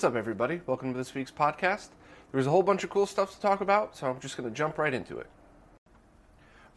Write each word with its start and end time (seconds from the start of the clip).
What's 0.00 0.12
up, 0.12 0.16
everybody? 0.16 0.62
Welcome 0.64 0.92
to 0.92 0.96
this 0.96 1.14
week's 1.14 1.30
podcast. 1.30 1.88
There's 2.32 2.46
a 2.46 2.50
whole 2.50 2.62
bunch 2.62 2.84
of 2.84 2.88
cool 2.88 3.04
stuff 3.04 3.34
to 3.34 3.40
talk 3.42 3.60
about, 3.60 3.94
so 3.94 4.06
I'm 4.06 4.18
just 4.18 4.34
going 4.34 4.48
to 4.48 4.56
jump 4.56 4.78
right 4.78 4.94
into 4.94 5.18
it. 5.18 5.26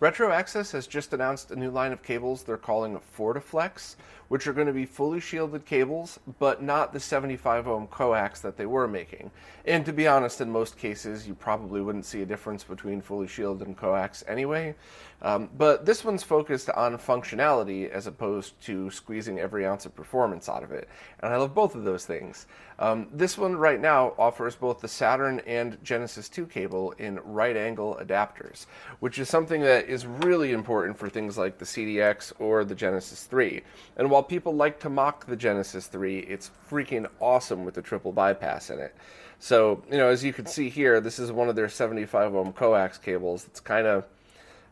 Retro 0.01 0.33
Access 0.33 0.73
has 0.73 0.87
just 0.87 1.13
announced 1.13 1.49
a 1.49 1.55
new 1.55 1.71
line 1.71 1.93
of 1.93 2.03
cables 2.03 2.43
they're 2.43 2.57
calling 2.57 2.99
FortiFlex, 3.17 3.95
which 4.33 4.47
are 4.47 4.53
going 4.53 4.65
to 4.65 4.73
be 4.73 4.83
fully 4.83 5.19
shielded 5.19 5.63
cables, 5.63 6.19
but 6.39 6.59
not 6.59 6.91
the 6.91 6.99
75 6.99 7.67
ohm 7.67 7.85
coax 7.85 8.41
that 8.41 8.57
they 8.57 8.65
were 8.65 8.87
making. 8.87 9.29
And 9.63 9.85
to 9.85 9.93
be 9.93 10.07
honest, 10.07 10.41
in 10.41 10.49
most 10.49 10.75
cases, 10.75 11.27
you 11.27 11.35
probably 11.35 11.81
wouldn't 11.81 12.05
see 12.05 12.23
a 12.23 12.25
difference 12.25 12.63
between 12.63 12.99
fully 12.99 13.27
shielded 13.27 13.67
and 13.67 13.77
coax 13.77 14.23
anyway. 14.27 14.73
Um, 15.21 15.49
but 15.57 15.85
this 15.85 16.03
one's 16.03 16.23
focused 16.23 16.69
on 16.71 16.97
functionality 16.97 17.89
as 17.89 18.07
opposed 18.07 18.59
to 18.63 18.89
squeezing 18.89 19.39
every 19.39 19.65
ounce 19.65 19.85
of 19.85 19.95
performance 19.95 20.49
out 20.49 20.63
of 20.63 20.71
it. 20.71 20.89
And 21.21 21.31
I 21.31 21.37
love 21.37 21.53
both 21.53 21.75
of 21.75 21.85
those 21.85 22.05
things. 22.05 22.47
Um, 22.79 23.07
this 23.13 23.37
one 23.37 23.55
right 23.55 23.79
now 23.79 24.13
offers 24.17 24.55
both 24.55 24.81
the 24.81 24.87
Saturn 24.87 25.39
and 25.47 25.77
Genesis 25.83 26.27
2 26.27 26.47
cable 26.47 26.91
in 26.97 27.19
right 27.23 27.55
angle 27.55 27.97
adapters, 28.01 28.65
which 28.99 29.19
is 29.19 29.29
something 29.29 29.61
that 29.61 29.87
is 29.87 30.05
really 30.05 30.51
important 30.51 30.97
for 30.97 31.07
things 31.07 31.37
like 31.37 31.57
the 31.57 31.65
CDX 31.65 32.33
or 32.39 32.65
the 32.65 32.75
Genesis 32.75 33.23
3. 33.23 33.61
And 33.95 34.09
while 34.09 34.22
people 34.23 34.55
like 34.55 34.79
to 34.81 34.89
mock 34.89 35.25
the 35.25 35.35
Genesis 35.35 35.87
3, 35.87 36.19
it's 36.19 36.51
freaking 36.69 37.07
awesome 37.19 37.65
with 37.65 37.75
the 37.75 37.81
triple 37.81 38.11
bypass 38.11 38.69
in 38.69 38.79
it. 38.79 38.95
So, 39.39 39.83
you 39.91 39.97
know, 39.97 40.07
as 40.07 40.23
you 40.23 40.33
can 40.33 40.45
see 40.45 40.69
here, 40.69 41.01
this 41.01 41.19
is 41.19 41.31
one 41.31 41.49
of 41.49 41.55
their 41.55 41.69
75 41.69 42.33
ohm 42.33 42.53
coax 42.53 42.97
cables. 42.97 43.45
It's 43.45 43.59
kind 43.59 43.87
of 43.87 44.05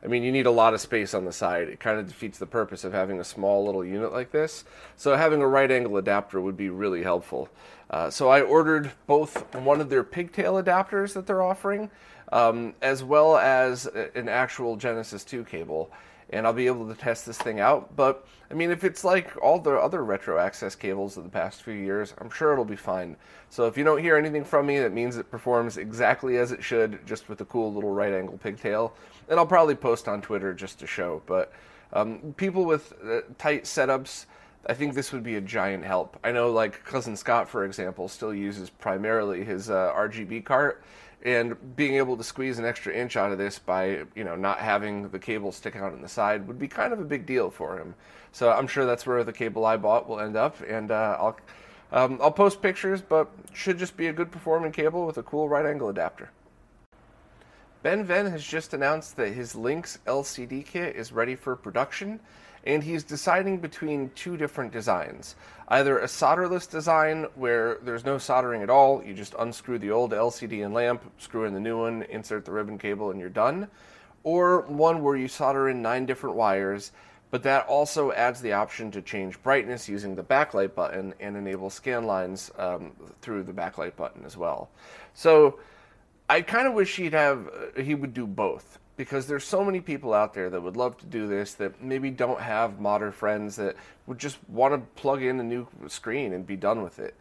I 0.04 0.08
mean, 0.08 0.24
you 0.24 0.32
need 0.32 0.48
a 0.48 0.52
lot 0.52 0.74
of 0.74 0.82
space 0.82 1.14
on 1.14 1.26
the 1.26 1.32
side. 1.32 1.68
It 1.68 1.80
kind 1.80 2.00
of 2.00 2.08
defeats 2.08 2.40
the 2.40 2.48
purpose 2.48 2.84
of 2.84 2.92
having 2.92 3.20
a 3.20 3.24
small 3.24 3.66
little 3.66 3.86
unit 3.86 4.12
like 4.12 4.32
this. 4.32 4.64
So 4.98 5.16
having 5.16 5.42
a 5.42 5.48
right 5.48 5.70
angle 5.70 5.98
adapter 5.98 6.42
would 6.42 6.58
be 6.58 6.70
really 6.70 7.04
helpful. 7.04 7.50
Uh, 7.90 8.10
so 8.10 8.30
I 8.30 8.42
ordered 8.42 8.92
both 9.06 9.54
one 9.54 9.80
of 9.80 9.90
their 9.90 10.04
pigtail 10.04 10.54
adapters 10.56 11.14
that 11.14 11.28
they're 11.28 11.44
offering, 11.44 11.92
um, 12.32 12.74
as 12.82 13.04
well 13.04 13.38
as 13.38 13.86
an 13.86 14.28
actual 14.28 14.76
Genesis 14.76 15.24
2 15.24 15.44
cable 15.44 15.92
and 16.32 16.48
I'll 16.48 16.54
be 16.54 16.68
able 16.68 16.88
to 16.88 16.96
test 16.96 17.26
this 17.26 17.38
thing 17.38 17.60
out. 17.60 17.96
But 17.96 18.26
I 18.50 18.54
mean, 18.54 18.72
if 18.72 18.84
it's 18.84 19.04
like 19.04 19.36
all 19.42 19.60
the 19.60 19.76
other 19.76 20.04
retro 20.04 20.38
access 20.40 20.76
cables 20.76 21.18
of 21.18 21.24
the 21.24 21.30
past 21.30 21.64
few 21.64 21.74
years, 21.74 22.14
I'm 22.20 22.30
sure 22.30 22.54
it'll 22.54 22.66
be 22.66 22.76
fine. 22.76 23.16
So 23.50 23.68
if 23.68 23.78
you 23.78 23.84
don't 23.84 24.02
hear 24.02 24.18
anything 24.18 24.44
from 24.44 24.66
me, 24.66 24.80
that 24.80 24.94
means 24.94 25.18
it 25.18 25.30
performs 25.30 25.78
exactly 25.78 26.38
as 26.38 26.52
it 26.52 26.64
should, 26.64 27.06
just 27.06 27.30
with 27.30 27.42
a 27.42 27.46
cool 27.46 27.74
little 27.74 27.92
right 27.92 28.14
angle 28.14 28.38
pigtail. 28.38 28.94
And 29.30 29.40
I'll 29.40 29.46
probably 29.46 29.76
post 29.76 30.08
on 30.08 30.22
Twitter 30.22 30.54
just 30.54 30.80
to 30.80 30.88
show. 30.88 31.22
But 31.26 31.54
um, 31.94 32.34
people 32.38 32.66
with 32.66 32.94
uh, 33.04 33.22
tight 33.38 33.66
setups. 33.66 34.26
I 34.68 34.76
think 34.76 34.94
this 34.94 35.12
would 35.12 35.24
be 35.24 35.38
a 35.38 35.42
giant 35.42 35.84
help. 35.84 36.20
I 36.24 36.32
know, 36.32 36.52
like 36.52 36.84
cousin 36.86 37.18
Scott, 37.18 37.50
for 37.50 37.66
example, 37.66 38.08
still 38.08 38.34
uses 38.34 38.70
primarily 38.70 39.44
his 39.44 39.72
uh, 39.72 39.92
RGB 39.96 40.46
cart, 40.46 40.84
and 41.24 41.76
being 41.76 41.96
able 41.96 42.18
to 42.18 42.24
squeeze 42.24 42.58
an 42.60 42.66
extra 42.66 42.94
inch 42.94 43.16
out 43.16 43.32
of 43.32 43.38
this 43.38 43.60
by 43.60 44.04
you 44.16 44.24
know 44.24 44.36
not 44.36 44.60
having 44.60 45.10
the 45.10 45.20
cable 45.20 45.52
stick 45.52 45.76
out 45.76 45.94
on 45.94 46.02
the 46.02 46.08
side 46.08 46.48
would 46.48 46.60
be 46.60 46.68
kind 46.68 46.94
of 46.94 47.00
a 47.00 47.06
big 47.06 47.26
deal 47.26 47.50
for 47.50 47.78
him. 47.78 47.94
So 48.32 48.52
I'm 48.52 48.68
sure 48.68 48.86
that's 48.86 49.06
where 49.06 49.24
the 49.24 49.34
cable 49.34 49.66
I 49.66 49.78
bought 49.78 50.08
will 50.08 50.20
end 50.20 50.36
up, 50.36 50.58
and 50.68 50.92
uh, 50.92 51.18
I'll 51.20 51.38
um, 51.92 52.20
I'll 52.22 52.32
post 52.32 52.62
pictures, 52.62 53.02
but 53.02 53.30
should 53.54 53.78
just 53.78 53.98
be 53.98 54.08
a 54.08 54.14
good 54.14 54.32
performing 54.32 54.72
cable 54.72 55.06
with 55.06 55.18
a 55.18 55.24
cool 55.24 55.50
right 55.50 55.66
angle 55.66 55.90
adapter. 55.90 56.32
Ben 57.84 58.04
Venn 58.04 58.28
has 58.28 58.44
just 58.44 58.74
announced 58.74 59.18
that 59.18 59.34
his 59.34 59.56
Lynx 59.56 60.00
LCD 60.06 60.66
kit 60.66 60.96
is 60.96 61.12
ready 61.12 61.36
for 61.36 61.56
production, 61.56 62.20
and 62.66 62.84
he's 62.84 63.04
deciding 63.04 63.58
between 63.58 64.12
two 64.16 64.38
different 64.38 64.72
designs. 64.72 65.36
Either 65.68 66.00
a 66.00 66.06
solderless 66.06 66.70
design 66.70 67.26
where 67.36 67.78
there's 67.82 68.06
no 68.06 68.18
soldering 68.18 68.62
at 68.62 68.70
all, 68.70 69.04
you 69.04 69.14
just 69.14 69.34
unscrew 69.40 69.80
the 69.80 69.92
old 69.92 70.12
LCD 70.12 70.64
and 70.64 70.74
lamp, 70.74 71.04
screw 71.18 71.46
in 71.46 71.54
the 71.54 71.60
new 71.60 71.80
one, 71.80 72.04
insert 72.04 72.46
the 72.46 72.52
ribbon 72.52 72.78
cable, 72.78 73.10
and 73.10 73.20
you're 73.20 73.30
done. 73.30 73.68
Or 74.24 74.62
one 74.62 75.02
where 75.02 75.16
you 75.16 75.28
solder 75.28 75.70
in 75.70 75.82
nine 75.82 76.06
different 76.06 76.36
wires, 76.36 76.92
but 77.32 77.44
that 77.44 77.66
also 77.68 78.12
adds 78.12 78.42
the 78.42 78.54
option 78.54 78.92
to 78.92 79.02
change 79.02 79.42
brightness 79.42 79.88
using 79.88 80.16
the 80.16 80.24
backlight 80.24 80.76
button 80.76 81.14
and 81.20 81.38
enable 81.38 81.70
scan 81.70 82.06
lines 82.06 82.52
um, 82.58 82.92
through 83.22 83.44
the 83.44 83.54
backlight 83.54 83.96
button 83.96 84.24
as 84.26 84.36
well. 84.36 84.70
So 85.14 85.60
I 86.30 86.42
kind 86.42 86.68
of 86.68 86.74
wish 86.74 86.98
he'd 86.98 87.14
have 87.14 87.48
uh, 87.48 87.82
he 87.82 87.96
would 87.96 88.14
do 88.14 88.28
both 88.28 88.78
because 89.02 89.26
there's 89.26 89.44
so 89.44 89.66
many 89.66 89.82
people 89.82 90.14
out 90.14 90.32
there 90.36 90.52
that 90.52 90.62
would 90.62 90.78
love 90.78 90.96
to 90.96 91.08
do 91.08 91.26
this 91.26 91.56
that 91.56 91.82
maybe 91.82 92.12
don't 92.12 92.40
have 92.40 92.80
modder 92.80 93.12
friends 93.12 93.56
that 93.56 93.76
would 94.06 94.20
just 94.20 94.38
want 94.48 94.76
to 94.76 95.02
plug 95.02 95.24
in 95.24 95.40
a 95.40 95.44
new 95.44 95.68
screen 95.88 96.34
and 96.34 96.46
be 96.46 96.56
done 96.56 96.84
with 96.84 97.00
it. 97.00 97.16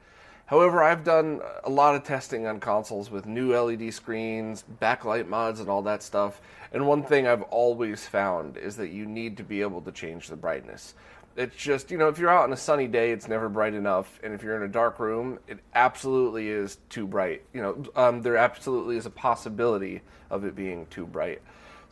However, 0.44 0.82
I've 0.82 1.04
done 1.04 1.40
a 1.64 1.70
lot 1.70 1.94
of 1.94 2.04
testing 2.04 2.46
on 2.46 2.60
consoles 2.60 3.10
with 3.10 3.24
new 3.24 3.58
LED 3.58 3.94
screens, 3.94 4.62
backlight 4.78 5.26
mods, 5.26 5.58
and 5.58 5.70
all 5.70 5.80
that 5.84 6.02
stuff. 6.02 6.42
And 6.70 6.86
one 6.86 7.02
thing 7.02 7.26
I've 7.26 7.44
always 7.44 8.06
found 8.06 8.58
is 8.58 8.76
that 8.76 8.90
you 8.90 9.06
need 9.06 9.38
to 9.38 9.42
be 9.42 9.62
able 9.62 9.80
to 9.80 9.90
change 9.90 10.28
the 10.28 10.36
brightness. 10.36 10.94
It's 11.34 11.56
just, 11.56 11.90
you 11.90 11.96
know, 11.96 12.08
if 12.08 12.18
you're 12.18 12.28
out 12.28 12.44
on 12.44 12.52
a 12.52 12.58
sunny 12.58 12.88
day, 12.88 13.10
it's 13.10 13.26
never 13.26 13.48
bright 13.48 13.72
enough. 13.72 14.20
And 14.22 14.34
if 14.34 14.42
you're 14.42 14.56
in 14.56 14.64
a 14.64 14.68
dark 14.68 15.00
room, 15.00 15.38
it 15.48 15.60
absolutely 15.74 16.50
is 16.50 16.76
too 16.90 17.06
bright. 17.06 17.42
You 17.54 17.62
know, 17.62 17.84
um, 17.96 18.20
there 18.20 18.36
absolutely 18.36 18.98
is 18.98 19.06
a 19.06 19.10
possibility 19.10 20.02
of 20.28 20.44
it 20.44 20.54
being 20.54 20.84
too 20.90 21.06
bright. 21.06 21.40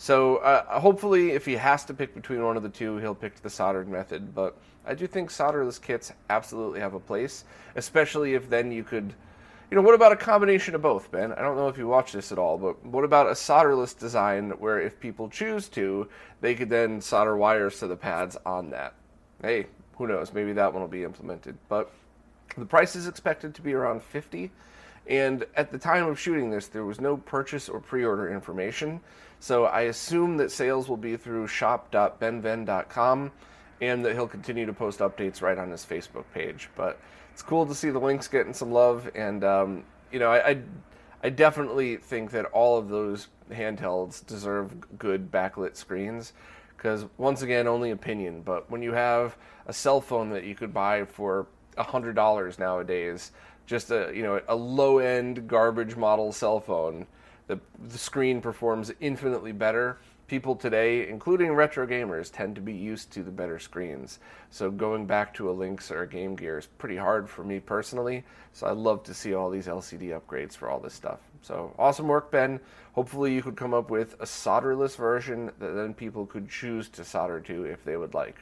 So 0.00 0.36
uh, 0.36 0.78
hopefully, 0.78 1.32
if 1.32 1.44
he 1.44 1.56
has 1.56 1.84
to 1.86 1.94
pick 1.94 2.14
between 2.14 2.44
one 2.44 2.56
of 2.56 2.62
the 2.62 2.68
two, 2.68 2.98
he'll 2.98 3.16
pick 3.16 3.42
the 3.42 3.50
soldered 3.50 3.88
method. 3.88 4.32
But 4.32 4.56
I 4.86 4.94
do 4.94 5.08
think 5.08 5.28
solderless 5.28 5.82
kits 5.82 6.12
absolutely 6.30 6.78
have 6.78 6.94
a 6.94 7.00
place, 7.00 7.44
especially 7.74 8.34
if 8.34 8.48
then 8.48 8.70
you 8.70 8.84
could, 8.84 9.12
you 9.70 9.74
know, 9.74 9.82
what 9.82 9.96
about 9.96 10.12
a 10.12 10.16
combination 10.16 10.76
of 10.76 10.82
both, 10.82 11.10
Ben? 11.10 11.32
I 11.32 11.42
don't 11.42 11.56
know 11.56 11.66
if 11.66 11.76
you 11.76 11.88
watch 11.88 12.12
this 12.12 12.30
at 12.30 12.38
all, 12.38 12.56
but 12.56 12.82
what 12.86 13.02
about 13.02 13.26
a 13.26 13.32
solderless 13.32 13.98
design 13.98 14.50
where 14.60 14.80
if 14.80 15.00
people 15.00 15.28
choose 15.28 15.68
to, 15.70 16.08
they 16.40 16.54
could 16.54 16.70
then 16.70 17.00
solder 17.00 17.36
wires 17.36 17.80
to 17.80 17.88
the 17.88 17.96
pads 17.96 18.36
on 18.46 18.70
that? 18.70 18.94
Hey, 19.42 19.66
who 19.96 20.06
knows? 20.06 20.32
Maybe 20.32 20.52
that 20.52 20.72
one 20.72 20.80
will 20.80 20.88
be 20.88 21.02
implemented. 21.02 21.58
But 21.68 21.90
the 22.56 22.66
price 22.66 22.94
is 22.94 23.08
expected 23.08 23.52
to 23.56 23.62
be 23.62 23.74
around 23.74 24.04
50 24.04 24.52
and 25.08 25.46
at 25.56 25.72
the 25.72 25.78
time 25.78 26.06
of 26.06 26.20
shooting 26.20 26.50
this, 26.50 26.66
there 26.66 26.84
was 26.84 27.00
no 27.00 27.16
purchase 27.16 27.68
or 27.68 27.80
pre 27.80 28.04
order 28.04 28.30
information. 28.30 29.00
So 29.40 29.64
I 29.66 29.82
assume 29.82 30.36
that 30.38 30.50
sales 30.50 30.88
will 30.88 30.96
be 30.96 31.16
through 31.16 31.46
shop.benvenn.com 31.46 33.32
and 33.80 34.04
that 34.04 34.14
he'll 34.14 34.28
continue 34.28 34.66
to 34.66 34.72
post 34.72 34.98
updates 34.98 35.40
right 35.40 35.58
on 35.58 35.70
his 35.70 35.84
Facebook 35.84 36.24
page. 36.34 36.68
But 36.74 36.98
it's 37.32 37.42
cool 37.42 37.66
to 37.66 37.74
see 37.74 37.90
the 37.90 38.00
Lynx 38.00 38.26
getting 38.26 38.52
some 38.52 38.72
love. 38.72 39.08
And, 39.14 39.44
um, 39.44 39.84
you 40.10 40.18
know, 40.18 40.30
I, 40.30 40.50
I, 40.50 40.62
I 41.22 41.30
definitely 41.30 41.96
think 41.96 42.32
that 42.32 42.46
all 42.46 42.78
of 42.78 42.88
those 42.88 43.28
handhelds 43.50 44.26
deserve 44.26 44.98
good 44.98 45.30
backlit 45.30 45.76
screens 45.76 46.32
because 46.76 47.06
once 47.16 47.40
again 47.40 47.66
only 47.66 47.90
opinion 47.92 48.42
but 48.42 48.70
when 48.70 48.82
you 48.82 48.92
have 48.92 49.38
a 49.66 49.72
cell 49.72 50.02
phone 50.02 50.28
that 50.28 50.44
you 50.44 50.54
could 50.54 50.72
buy 50.72 51.02
for 51.02 51.46
$100 51.78 52.58
nowadays 52.58 53.32
just 53.68 53.90
a 53.90 54.10
you 54.14 54.22
know 54.22 54.40
a 54.48 54.56
low 54.56 54.98
end 54.98 55.46
garbage 55.46 55.94
model 55.94 56.32
cell 56.32 56.58
phone. 56.58 57.06
The 57.48 57.58
the 57.88 57.98
screen 57.98 58.40
performs 58.40 58.92
infinitely 59.00 59.52
better. 59.52 59.98
People 60.28 60.54
today, 60.54 61.08
including 61.08 61.54
retro 61.54 61.86
gamers, 61.86 62.30
tend 62.30 62.54
to 62.54 62.60
be 62.60 62.74
used 62.74 63.10
to 63.12 63.22
the 63.22 63.30
better 63.30 63.58
screens. 63.58 64.18
So 64.50 64.70
going 64.70 65.06
back 65.06 65.32
to 65.34 65.48
a 65.48 65.52
Lynx 65.52 65.90
or 65.90 66.02
a 66.02 66.08
Game 66.08 66.36
Gear 66.36 66.58
is 66.58 66.66
pretty 66.66 66.96
hard 66.96 67.30
for 67.30 67.42
me 67.42 67.60
personally. 67.60 68.24
So 68.52 68.66
I 68.66 68.72
love 68.72 69.02
to 69.04 69.14
see 69.14 69.32
all 69.32 69.48
these 69.48 69.66
LCD 69.66 70.20
upgrades 70.20 70.54
for 70.54 70.68
all 70.68 70.80
this 70.80 70.92
stuff. 70.92 71.20
So 71.40 71.72
awesome 71.78 72.08
work, 72.08 72.30
Ben. 72.30 72.60
Hopefully 72.92 73.34
you 73.34 73.42
could 73.42 73.56
come 73.56 73.72
up 73.72 73.88
with 73.88 74.14
a 74.20 74.26
solderless 74.26 74.96
version 74.96 75.46
that 75.58 75.72
then 75.72 75.94
people 75.94 76.26
could 76.26 76.50
choose 76.50 76.90
to 76.90 77.04
solder 77.04 77.40
to 77.40 77.64
if 77.64 77.82
they 77.84 77.96
would 77.96 78.12
like. 78.12 78.36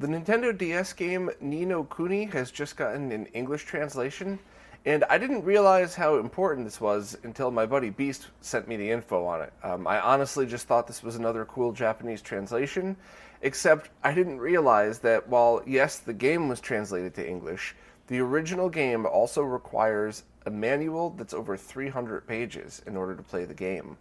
The 0.00 0.08
Nintendo 0.08 0.56
DS 0.56 0.92
game 0.92 1.30
Ni 1.40 1.64
no 1.64 1.84
Kuni 1.84 2.24
has 2.24 2.50
just 2.50 2.76
gotten 2.76 3.12
an 3.12 3.26
English 3.26 3.64
translation, 3.64 4.40
and 4.86 5.04
I 5.08 5.16
didn't 5.16 5.44
realize 5.44 5.94
how 5.94 6.16
important 6.16 6.66
this 6.66 6.80
was 6.80 7.16
until 7.22 7.50
my 7.50 7.64
buddy 7.64 7.90
Beast 7.90 8.26
sent 8.42 8.68
me 8.68 8.76
the 8.76 8.90
info 8.90 9.24
on 9.24 9.42
it. 9.42 9.52
Um, 9.62 9.86
I 9.86 9.98
honestly 10.00 10.46
just 10.46 10.66
thought 10.66 10.86
this 10.86 11.02
was 11.02 11.16
another 11.16 11.46
cool 11.46 11.72
Japanese 11.72 12.20
translation, 12.20 12.96
except 13.40 13.90
I 14.02 14.12
didn't 14.12 14.38
realize 14.38 14.98
that 15.00 15.28
while, 15.28 15.62
yes, 15.66 15.98
the 15.98 16.12
game 16.12 16.48
was 16.48 16.60
translated 16.60 17.14
to 17.14 17.26
English, 17.28 17.74
the 18.08 18.20
original 18.20 18.68
game 18.68 19.06
also 19.06 19.42
requires 19.42 20.24
a 20.44 20.50
manual 20.50 21.10
that's 21.10 21.32
over 21.32 21.56
300 21.56 22.26
pages 22.26 22.82
in 22.86 22.96
order 22.96 23.14
to 23.14 23.22
play 23.22 23.46
the 23.46 23.54
game. 23.54 23.96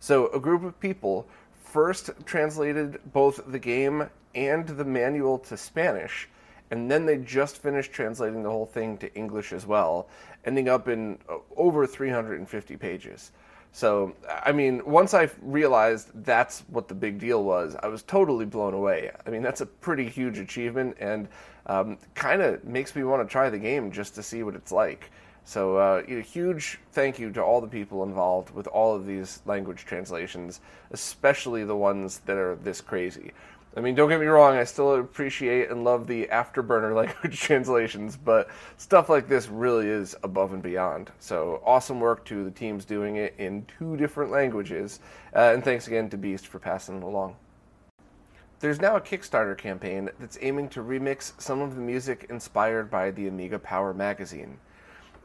So, 0.00 0.28
a 0.28 0.38
group 0.38 0.62
of 0.62 0.78
people 0.78 1.26
first 1.54 2.10
translated 2.26 3.00
both 3.12 3.40
the 3.46 3.58
game 3.58 4.10
and 4.34 4.66
the 4.66 4.84
manual 4.84 5.38
to 5.38 5.56
Spanish, 5.56 6.28
and 6.70 6.90
then 6.90 7.06
they 7.06 7.18
just 7.18 7.58
finished 7.58 7.92
translating 7.92 8.42
the 8.42 8.50
whole 8.50 8.66
thing 8.66 8.98
to 8.98 9.14
English 9.14 9.52
as 9.52 9.66
well, 9.66 10.08
ending 10.44 10.68
up 10.68 10.88
in 10.88 11.18
uh, 11.28 11.38
over 11.56 11.86
350 11.86 12.76
pages. 12.76 13.32
So, 13.72 14.14
I 14.42 14.52
mean, 14.52 14.80
once 14.86 15.12
I 15.12 15.28
realized 15.42 16.08
that's 16.24 16.60
what 16.68 16.88
the 16.88 16.94
big 16.94 17.18
deal 17.18 17.44
was, 17.44 17.76
I 17.82 17.88
was 17.88 18.02
totally 18.02 18.46
blown 18.46 18.72
away. 18.72 19.10
I 19.26 19.30
mean, 19.30 19.42
that's 19.42 19.60
a 19.60 19.66
pretty 19.66 20.08
huge 20.08 20.38
achievement 20.38 20.96
and 20.98 21.28
um, 21.66 21.98
kind 22.14 22.40
of 22.40 22.64
makes 22.64 22.96
me 22.96 23.04
want 23.04 23.26
to 23.26 23.30
try 23.30 23.50
the 23.50 23.58
game 23.58 23.92
just 23.92 24.14
to 24.14 24.22
see 24.22 24.42
what 24.42 24.54
it's 24.54 24.72
like. 24.72 25.10
So, 25.44 25.76
uh, 25.76 26.02
a 26.08 26.20
huge 26.22 26.78
thank 26.92 27.18
you 27.18 27.30
to 27.32 27.42
all 27.42 27.60
the 27.60 27.68
people 27.68 28.02
involved 28.02 28.50
with 28.50 28.66
all 28.66 28.96
of 28.96 29.06
these 29.06 29.42
language 29.44 29.84
translations, 29.84 30.60
especially 30.90 31.62
the 31.62 31.76
ones 31.76 32.20
that 32.26 32.36
are 32.38 32.56
this 32.56 32.80
crazy. 32.80 33.32
I 33.76 33.80
mean, 33.80 33.94
don't 33.94 34.08
get 34.08 34.20
me 34.20 34.26
wrong, 34.26 34.56
I 34.56 34.64
still 34.64 34.94
appreciate 34.94 35.70
and 35.70 35.84
love 35.84 36.06
the 36.06 36.26
afterburner 36.28 36.94
language 36.96 37.38
translations, 37.38 38.16
but 38.16 38.48
stuff 38.78 39.10
like 39.10 39.28
this 39.28 39.48
really 39.48 39.86
is 39.86 40.16
above 40.22 40.54
and 40.54 40.62
beyond. 40.62 41.10
So, 41.18 41.60
awesome 41.62 42.00
work 42.00 42.24
to 42.26 42.42
the 42.42 42.50
teams 42.50 42.86
doing 42.86 43.16
it 43.16 43.34
in 43.36 43.66
two 43.78 43.98
different 43.98 44.30
languages, 44.30 45.00
uh, 45.34 45.52
and 45.52 45.62
thanks 45.62 45.88
again 45.88 46.08
to 46.08 46.16
Beast 46.16 46.46
for 46.46 46.58
passing 46.58 46.96
it 46.96 47.02
along. 47.02 47.36
There's 48.60 48.80
now 48.80 48.96
a 48.96 49.00
Kickstarter 49.00 49.56
campaign 49.58 50.08
that's 50.18 50.38
aiming 50.40 50.70
to 50.70 50.80
remix 50.82 51.38
some 51.38 51.60
of 51.60 51.74
the 51.74 51.82
music 51.82 52.26
inspired 52.30 52.90
by 52.90 53.10
the 53.10 53.28
Amiga 53.28 53.58
Power 53.58 53.92
magazine. 53.92 54.56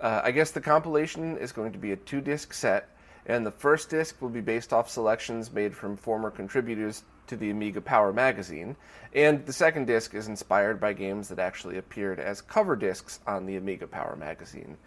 Uh, 0.02 0.20
I 0.26 0.32
guess 0.32 0.52
the 0.52 0.60
compilation 0.60 1.38
is 1.38 1.54
going 1.54 1.72
to 1.72 1.78
be 1.80 1.94
a 1.94 1.96
two 1.96 2.20
disc 2.20 2.54
set, 2.54 2.90
and 3.26 3.46
the 3.46 3.52
first 3.52 3.90
disc 3.90 4.22
will 4.22 4.30
be 4.30 4.42
based 4.42 4.74
off 4.74 4.90
selections 4.90 5.52
made 5.52 5.76
from 5.76 5.96
former 5.96 6.32
contributors 6.32 7.04
to 7.28 7.36
the 7.36 7.50
Amiga 7.50 7.82
Power 7.82 8.12
magazine, 8.12 8.76
and 9.14 9.46
the 9.46 9.54
second 9.54 9.86
disc 9.86 10.14
is 10.14 10.28
inspired 10.28 10.80
by 10.80 10.94
games 10.94 11.30
that 11.30 11.40
actually 11.40 11.78
appeared 11.78 12.20
as 12.20 12.42
cover 12.42 12.76
discs 12.76 13.20
on 13.26 13.46
the 13.46 13.56
Amiga 13.56 13.88
Power 13.88 14.16
magazine. 14.16 14.78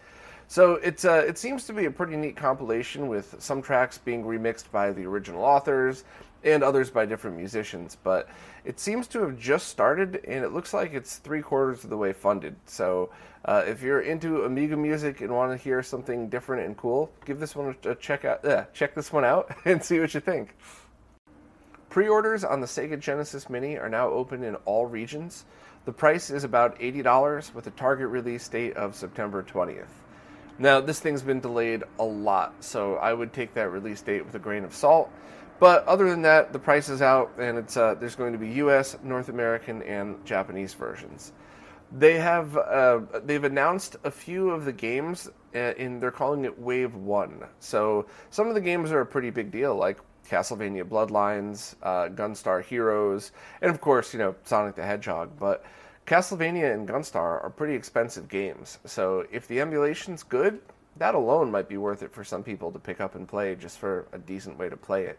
So 0.49 0.75
it's 0.75 1.05
uh, 1.05 1.25
it 1.27 1.39
seems 1.39 1.65
to 1.67 1.73
be 1.73 1.87
a 1.87 1.91
pretty 1.91 2.17
neat 2.17 2.37
compilation 2.37 3.09
with 3.09 3.37
some 3.39 3.63
tracks 3.63 3.99
being 3.99 4.25
remixed 4.25 4.71
by 4.71 4.93
the 4.93 5.05
original 5.05 5.43
authors 5.43 6.05
and 6.45 6.63
others 6.63 6.91
by 6.91 7.07
different 7.07 7.37
musicians. 7.37 7.97
But 8.03 8.29
it 8.65 8.79
seems 8.79 9.07
to 9.09 9.21
have 9.21 9.39
just 9.39 9.69
started, 9.69 10.21
and 10.27 10.45
it 10.45 10.53
looks 10.53 10.75
like 10.75 10.93
it's 10.93 11.17
three 11.17 11.43
quarters 11.43 11.85
of 11.85 11.91
the 11.91 11.97
way 11.97 12.13
funded. 12.13 12.57
So 12.67 13.11
uh, 13.45 13.65
if 13.67 13.83
you're 13.83 14.01
into 14.01 14.45
Amiga 14.45 14.77
music 14.77 15.21
and 15.21 15.33
want 15.33 15.53
to 15.53 15.63
hear 15.63 15.83
something 15.83 16.29
different 16.29 16.67
and 16.67 16.77
cool, 16.77 17.11
give 17.25 17.41
this 17.41 17.57
one 17.57 17.75
a 17.85 17.95
check 17.95 18.25
out. 18.25 18.45
Uh, 18.45 18.65
check 18.73 18.95
this 18.95 19.13
one 19.13 19.25
out 19.25 19.55
and 19.65 19.83
see 19.83 19.99
what 19.99 20.15
you 20.15 20.21
think. 20.21 20.55
Pre-orders 21.89 22.43
on 22.43 22.61
the 22.61 22.67
Sega 22.67 22.99
Genesis 22.99 23.49
Mini 23.49 23.79
are 23.79 23.89
now 23.89 24.09
open 24.09 24.43
in 24.43 24.57
all 24.65 24.85
regions. 24.85 25.45
The 25.85 25.93
price 25.93 26.31
is 26.31 26.43
about 26.43 26.79
$80 26.81 27.55
with 27.55 27.67
a 27.67 27.71
target 27.71 28.09
release 28.09 28.49
date 28.49 28.77
of 28.77 28.97
September 28.97 29.43
20th. 29.43 30.04
Now, 30.59 30.81
this 30.81 31.01
thing's 31.01 31.23
been 31.23 31.41
delayed 31.41 31.83
a 31.99 32.05
lot, 32.05 32.55
so 32.61 32.95
I 32.97 33.13
would 33.13 33.33
take 33.33 33.55
that 33.55 33.71
release 33.71 34.01
date 34.03 34.25
with 34.25 34.35
a 34.35 34.39
grain 34.39 34.65
of 34.65 34.73
salt. 34.73 35.11
But 35.59 35.87
other 35.87 36.09
than 36.09 36.23
that, 36.23 36.53
the 36.53 36.59
price 36.59 36.89
is 36.89 37.03
out, 37.03 37.33
and 37.39 37.59
it's 37.59 37.77
uh, 37.77 37.95
there's 37.95 38.17
going 38.17 38.33
to 38.33 38.39
be 38.39 38.49
U.S., 38.51 38.97
North 39.03 39.29
American, 39.29 39.83
and 39.83 40.25
Japanese 40.25 40.75
versions. 40.75 41.33
They 41.93 42.19
have 42.19 42.57
uh, 42.57 43.01
they've 43.25 43.43
announced 43.45 43.97
a 44.05 44.11
few 44.11 44.51
of 44.51 44.65
the 44.65 44.73
games, 44.73 45.29
and 45.53 45.97
uh, 45.97 46.01
they're 46.01 46.11
calling 46.11 46.45
it 46.45 46.59
Wave 46.59 46.95
One. 46.95 47.45
So 47.61 48.07
some 48.31 48.49
of 48.49 48.55
the 48.55 48.61
games 48.61 48.91
are 48.91 49.01
a 49.01 49.07
pretty 49.07 49.31
big 49.31 49.51
deal, 49.51 49.77
like 49.77 49.99
Castlevania 50.29 50.85
Bloodlines, 50.85 51.75
uh, 51.83 52.09
Gunstar 52.09 52.65
Heroes, 52.65 53.33
and 53.61 53.71
of 53.71 53.81
course, 53.81 54.13
you 54.13 54.19
know, 54.19 54.35
Sonic 54.45 54.75
the 54.75 54.83
Hedgehog. 54.83 55.31
But 55.39 55.65
Castlevania 56.07 56.75
and 56.75 56.87
Gunstar 56.87 57.43
are 57.43 57.51
pretty 57.51 57.75
expensive 57.75 58.29
games, 58.29 58.79
so 58.85 59.27
if 59.33 59.49
the 59.49 59.61
emulation's 59.61 60.23
good, 60.23 60.61
that 60.99 61.15
alone 61.15 61.51
might 61.51 61.69
be 61.69 61.79
worth 61.79 62.03
it 62.03 62.13
for 62.13 62.23
some 62.23 62.43
people 62.43 62.71
to 62.73 62.79
pick 62.79 63.01
up 63.01 63.15
and 63.15 63.27
play 63.27 63.55
just 63.55 63.79
for 63.79 64.07
a 64.13 64.19
decent 64.19 64.59
way 64.59 64.69
to 64.69 64.77
play 64.77 65.07
it. 65.07 65.19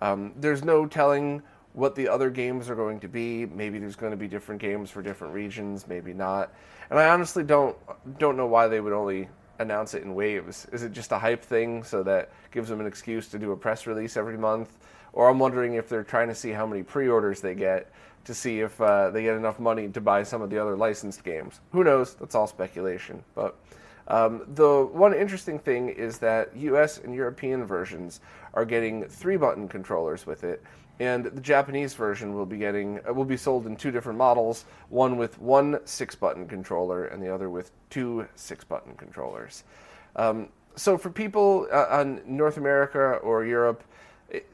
Um, 0.00 0.32
there's 0.36 0.62
no 0.62 0.86
telling 0.86 1.42
what 1.72 1.94
the 1.94 2.08
other 2.08 2.30
games 2.30 2.68
are 2.68 2.74
going 2.74 3.00
to 3.00 3.08
be. 3.08 3.46
Maybe 3.46 3.78
there's 3.78 3.96
going 3.96 4.10
to 4.10 4.16
be 4.16 4.28
different 4.28 4.60
games 4.60 4.90
for 4.90 5.02
different 5.02 5.32
regions, 5.32 5.88
maybe 5.88 6.12
not. 6.12 6.52
And 6.90 6.98
I 6.98 7.08
honestly 7.08 7.42
don't 7.42 7.76
don't 8.18 8.36
know 8.36 8.46
why 8.46 8.68
they 8.68 8.80
would 8.80 8.92
only 8.92 9.28
announce 9.58 9.94
it 9.94 10.02
in 10.02 10.14
waves? 10.14 10.66
Is 10.72 10.82
it 10.82 10.92
just 10.92 11.12
a 11.12 11.18
hype 11.18 11.42
thing 11.42 11.82
so 11.82 12.02
that 12.04 12.30
gives 12.50 12.68
them 12.68 12.80
an 12.80 12.86
excuse 12.86 13.28
to 13.28 13.38
do 13.38 13.52
a 13.52 13.56
press 13.56 13.86
release 13.86 14.16
every 14.16 14.38
month? 14.38 14.78
Or 15.12 15.28
I'm 15.28 15.38
wondering 15.38 15.74
if 15.74 15.88
they're 15.88 16.04
trying 16.04 16.28
to 16.28 16.34
see 16.34 16.50
how 16.50 16.66
many 16.66 16.82
pre-orders 16.82 17.40
they 17.40 17.54
get 17.54 17.90
to 18.28 18.34
see 18.34 18.60
if 18.60 18.78
uh, 18.78 19.08
they 19.08 19.22
get 19.22 19.36
enough 19.36 19.58
money 19.58 19.88
to 19.88 20.02
buy 20.02 20.22
some 20.22 20.42
of 20.42 20.50
the 20.50 20.58
other 20.58 20.76
licensed 20.76 21.24
games. 21.24 21.60
Who 21.72 21.82
knows? 21.82 22.12
That's 22.14 22.34
all 22.34 22.46
speculation. 22.46 23.24
But 23.34 23.56
um, 24.06 24.42
the 24.54 24.86
one 24.92 25.14
interesting 25.14 25.58
thing 25.58 25.88
is 25.88 26.18
that 26.18 26.54
US 26.54 26.98
and 26.98 27.14
European 27.14 27.64
versions 27.64 28.20
are 28.52 28.66
getting 28.66 29.04
three 29.04 29.38
button 29.38 29.66
controllers 29.66 30.26
with 30.26 30.44
it, 30.44 30.62
and 31.00 31.24
the 31.24 31.40
Japanese 31.40 31.94
version 31.94 32.34
will 32.34 32.44
be 32.44 32.58
getting 32.58 33.00
uh, 33.08 33.14
will 33.14 33.24
be 33.24 33.38
sold 33.38 33.66
in 33.66 33.76
two 33.76 33.90
different 33.90 34.18
models, 34.18 34.66
one 34.90 35.16
with 35.16 35.40
one 35.40 35.80
six 35.86 36.14
button 36.14 36.46
controller 36.46 37.06
and 37.06 37.22
the 37.22 37.32
other 37.32 37.48
with 37.48 37.70
two 37.88 38.28
six 38.34 38.62
button 38.62 38.94
controllers. 38.96 39.64
Um, 40.16 40.50
so 40.76 40.98
for 40.98 41.08
people 41.08 41.66
uh, 41.72 41.86
on 41.88 42.20
North 42.26 42.58
America 42.58 43.14
or 43.22 43.46
Europe, 43.46 43.82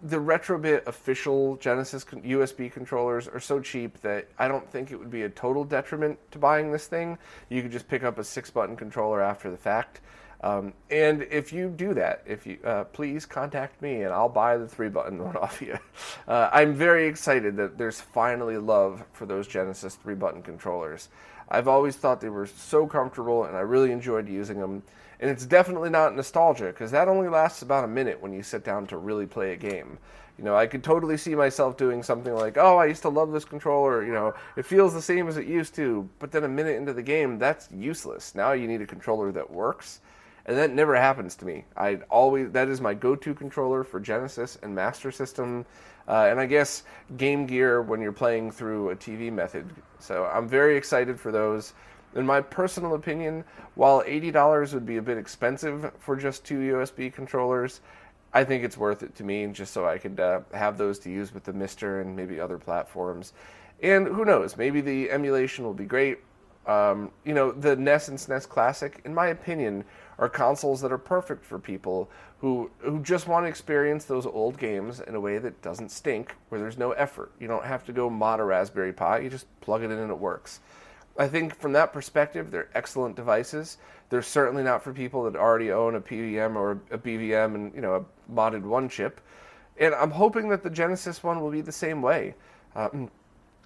the 0.03 0.19
Retrobit 0.19 0.87
official 0.87 1.57
Genesis 1.57 2.05
USB 2.05 2.71
controllers 2.71 3.27
are 3.27 3.41
so 3.41 3.61
cheap 3.61 4.01
that 4.03 4.29
I 4.39 4.47
don't 4.47 4.69
think 4.71 4.93
it 4.93 4.97
would 4.97 5.11
be 5.11 5.23
a 5.23 5.29
total 5.29 5.65
detriment 5.65 6.19
to 6.31 6.39
buying 6.39 6.71
this 6.71 6.87
thing. 6.87 7.19
You 7.49 7.63
could 7.63 7.73
just 7.73 7.89
pick 7.89 8.05
up 8.05 8.19
a 8.19 8.25
six 8.25 8.51
button 8.51 8.77
controller 8.77 9.21
after 9.21 9.51
the 9.51 9.57
fact. 9.57 10.01
Um, 10.43 10.75
and 10.91 11.23
if 11.23 11.53
you 11.53 11.71
do 11.71 11.95
that, 11.95 12.23
if 12.27 12.47
you 12.47 12.59
uh, 12.65 12.85
please 12.85 13.25
contact 13.25 13.81
me 13.81 14.03
and 14.03 14.13
I'll 14.13 14.29
buy 14.29 14.59
the 14.59 14.69
three 14.69 14.91
button 14.91 15.25
one 15.25 15.37
off 15.39 15.61
you. 15.61 15.79
Uh, 16.29 16.51
I'm 16.53 16.75
very 16.75 17.07
excited 17.07 17.57
that 17.57 17.79
there's 17.79 18.01
finally 18.01 18.59
love 18.59 19.03
for 19.13 19.27
those 19.27 19.49
Genesis 19.49 19.95
three 19.97 20.15
button 20.15 20.43
controllers. 20.43 21.09
I've 21.49 21.67
always 21.67 21.97
thought 21.97 22.21
they 22.21 22.29
were 22.29 22.47
so 22.47 22.87
comfortable 22.87 23.45
and 23.45 23.57
I 23.57 23.61
really 23.61 23.91
enjoyed 23.91 24.29
using 24.29 24.61
them. 24.61 24.83
And 25.21 25.31
it's 25.31 25.47
definitely 25.47 25.91
not 25.91 26.17
nostalgia 26.17 26.67
because 26.67 26.91
that 26.91 27.09
only 27.09 27.29
lasts 27.29 27.63
about 27.63 27.85
a 27.85 27.89
minute 27.89 28.21
when 28.21 28.33
you 28.33 28.43
sit 28.43 28.65
down 28.65 28.87
to 28.89 28.97
really 28.97 29.27
play 29.27 29.53
a 29.53 29.57
game. 29.57 29.99
You 30.39 30.45
know, 30.45 30.57
I 30.57 30.67
could 30.67 30.83
totally 30.83 31.17
see 31.17 31.35
myself 31.35 31.77
doing 31.77 32.03
something 32.03 32.35
like, 32.35 32.57
"Oh, 32.59 32.77
I 32.77 32.87
used 32.87 33.03
to 33.03 33.09
love 33.09 33.31
this 33.33 33.45
controller. 33.45 34.05
You 34.05 34.13
know, 34.13 34.35
it 34.57 34.67
feels 34.67 34.93
the 34.93 35.03
same 35.03 35.29
as 35.29 35.37
it 35.37 35.47
used 35.47 35.75
to." 35.77 36.09
But 36.19 36.33
then 36.33 36.43
a 36.43 36.49
minute 36.49 36.77
into 36.77 36.93
the 36.93 37.03
game, 37.03 37.39
that's 37.39 37.69
useless. 37.71 38.35
Now 38.35 38.53
you 38.53 38.67
need 38.67 38.83
a 38.83 38.87
controller 38.87 39.31
that 39.33 39.51
works 39.51 40.01
and 40.47 40.59
that 40.59 40.71
never 40.71 40.95
happens 40.95 41.35
to 41.37 41.47
me. 41.47 41.65
I 41.77 41.97
always 42.11 42.51
that 42.53 42.69
is 42.69 42.81
my 42.81 42.95
go-to 42.95 43.35
controller 43.35 43.85
for 43.85 43.99
Genesis 44.01 44.59
and 44.63 44.75
Master 44.75 45.11
System, 45.11 45.65
uh, 46.07 46.27
and 46.29 46.39
I 46.39 46.47
guess 46.47 46.83
Game 47.17 47.47
Gear 47.47 47.83
when 47.83 48.01
you're 48.01 48.13
playing 48.13 48.51
through 48.51 48.91
a 48.91 48.97
TV 48.97 49.33
method. 49.33 49.71
So 49.99 50.27
I'm 50.27 50.49
very 50.49 50.77
excited 50.77 51.19
for 51.19 51.33
those. 51.33 51.73
In 52.15 52.25
my 52.27 52.41
personal 52.41 52.95
opinion, 52.95 53.45
while 53.75 54.03
$80 54.03 54.73
would 54.73 54.87
be 54.87 54.99
a 54.99 55.03
bit 55.03 55.19
expensive 55.19 55.91
for 55.99 56.15
just 56.17 56.45
two 56.45 56.59
USB 56.59 57.13
controllers, 57.13 57.81
I 58.33 58.45
think 58.45 58.65
it's 58.65 58.77
worth 58.77 59.03
it 59.03 59.15
to 59.17 59.25
me 59.25 59.47
just 59.49 59.73
so 59.73 59.87
I 59.87 59.99
could 59.99 60.19
uh, 60.21 60.41
have 60.53 60.79
those 60.79 60.99
to 61.01 61.11
use 61.11 61.35
with 61.35 61.45
the 61.45 61.53
MiSTer 61.53 62.03
and 62.03 62.15
maybe 62.15 62.41
other 62.41 62.59
platforms. 62.59 63.33
And 63.83 64.07
who 64.07 64.25
knows, 64.25 64.57
maybe 64.57 64.81
the 64.81 65.11
emulation 65.11 65.65
will 65.65 65.75
be 65.75 65.85
great. 65.85 66.19
Um, 66.67 67.11
you 67.25 67.35
know, 67.35 67.53
the 67.53 67.77
NES 67.77 68.09
and 68.09 68.19
SNES 68.19 68.49
Classic, 68.49 69.01
in 69.05 69.13
my 69.13 69.27
opinion, 69.29 69.85
are 70.19 70.29
consoles 70.29 70.81
that 70.81 70.93
are 70.93 70.99
perfect 70.99 71.45
for 71.45 71.59
people 71.59 72.11
who 72.39 72.71
who 72.79 73.01
just 73.01 73.29
want 73.29 73.45
to 73.45 73.49
experience 73.49 74.05
those 74.05 74.25
old 74.25 74.59
games 74.59 75.01
in 75.01 75.15
a 75.15 75.21
way 75.21 75.39
that 75.39 75.61
doesn't 75.61 75.91
stink, 75.91 76.37
where 76.49 76.61
there's 76.61 76.79
no 76.79 76.93
effort. 76.93 77.33
You 77.39 77.49
don't 77.49 77.65
have 77.65 77.85
to 77.85 77.93
go 77.93 78.09
mod 78.09 78.41
a 78.41 78.45
Raspberry 78.45 78.93
Pi; 78.93 79.19
you 79.19 79.31
just 79.31 79.47
plug 79.61 79.83
it 79.83 79.91
in 79.91 79.99
and 79.99 80.11
it 80.11 80.19
works. 80.19 80.61
I 81.17 81.29
think 81.29 81.55
from 81.55 81.73
that 81.73 81.93
perspective, 81.93 82.51
they're 82.51 82.69
excellent 82.75 83.15
devices. 83.15 83.79
They're 84.11 84.23
certainly 84.23 84.63
not 84.63 84.83
for 84.83 84.93
people 84.93 85.25
that 85.25 85.37
already 85.37 85.71
own 85.71 85.95
a 85.95 86.01
PVM 86.01 86.57
or 86.57 86.73
a 86.91 86.99
BVM 86.99 87.55
and 87.55 87.75
you 87.75 87.81
know 87.81 87.95
a 87.95 88.33
modded 88.33 88.63
one 88.63 88.89
chip. 88.89 89.21
And 89.79 89.95
I'm 89.95 90.11
hoping 90.11 90.49
that 90.51 90.63
the 90.63 90.71
Genesis 90.71 91.23
one 91.23 91.41
will 91.41 91.51
be 91.51 91.61
the 91.61 91.73
same 91.73 92.03
way. 92.03 92.35
Um, 92.75 93.11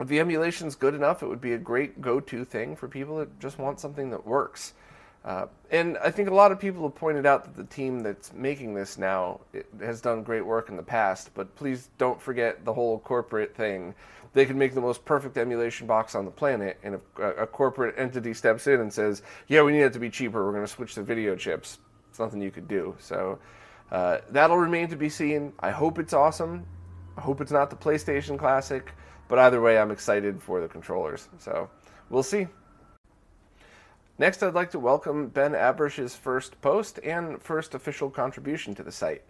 if 0.00 0.08
the 0.08 0.20
emulation's 0.20 0.74
good 0.74 0.94
enough, 0.94 1.22
it 1.22 1.26
would 1.26 1.40
be 1.40 1.54
a 1.54 1.58
great 1.58 2.00
go-to 2.00 2.44
thing 2.44 2.76
for 2.76 2.86
people 2.86 3.16
that 3.18 3.40
just 3.40 3.58
want 3.58 3.80
something 3.80 4.10
that 4.10 4.26
works. 4.26 4.74
Uh, 5.24 5.46
and 5.70 5.98
I 5.98 6.10
think 6.10 6.30
a 6.30 6.34
lot 6.34 6.52
of 6.52 6.60
people 6.60 6.82
have 6.84 6.94
pointed 6.94 7.26
out 7.26 7.44
that 7.44 7.56
the 7.56 7.64
team 7.64 8.00
that's 8.00 8.32
making 8.32 8.74
this 8.74 8.98
now 8.98 9.40
has 9.80 10.00
done 10.00 10.22
great 10.22 10.46
work 10.46 10.68
in 10.68 10.76
the 10.76 10.82
past, 10.82 11.30
but 11.34 11.54
please 11.56 11.90
don't 11.98 12.20
forget 12.20 12.64
the 12.64 12.72
whole 12.72 12.98
corporate 13.00 13.54
thing. 13.54 13.94
They 14.32 14.46
can 14.46 14.58
make 14.58 14.74
the 14.74 14.80
most 14.80 15.04
perfect 15.04 15.36
emulation 15.36 15.86
box 15.86 16.14
on 16.14 16.24
the 16.24 16.30
planet, 16.30 16.78
and 16.82 16.94
if 16.94 17.00
a, 17.18 17.46
corporate 17.46 17.94
entity 17.98 18.32
steps 18.34 18.66
in 18.66 18.80
and 18.80 18.92
says, 18.92 19.22
"Yeah, 19.48 19.62
we 19.62 19.72
need 19.72 19.82
it 19.82 19.92
to 19.94 19.98
be 19.98 20.10
cheaper. 20.10 20.44
We're 20.44 20.52
going 20.52 20.64
to 20.64 20.72
switch 20.72 20.94
the 20.94 21.02
video 21.02 21.34
chips," 21.34 21.78
it's 22.10 22.18
nothing 22.18 22.40
you 22.40 22.50
could 22.50 22.68
do. 22.68 22.94
So 22.98 23.38
uh, 23.90 24.18
that'll 24.30 24.58
remain 24.58 24.88
to 24.88 24.96
be 24.96 25.08
seen. 25.08 25.52
I 25.60 25.70
hope 25.70 25.98
it's 25.98 26.12
awesome. 26.12 26.66
I 27.16 27.20
hope 27.20 27.40
it's 27.40 27.50
not 27.52 27.70
the 27.70 27.76
PlayStation 27.76 28.38
Classic, 28.38 28.92
but 29.28 29.38
either 29.38 29.60
way, 29.60 29.78
I'm 29.78 29.90
excited 29.90 30.40
for 30.42 30.60
the 30.60 30.68
controllers. 30.68 31.28
So 31.38 31.68
we'll 32.10 32.22
see. 32.22 32.46
Next, 34.20 34.42
I'd 34.42 34.52
like 34.52 34.72
to 34.72 34.80
welcome 34.80 35.28
Ben 35.28 35.52
Abrish's 35.52 36.16
first 36.16 36.60
post 36.60 36.98
and 37.04 37.40
first 37.40 37.72
official 37.72 38.10
contribution 38.10 38.74
to 38.74 38.82
the 38.82 38.90
site. 38.90 39.22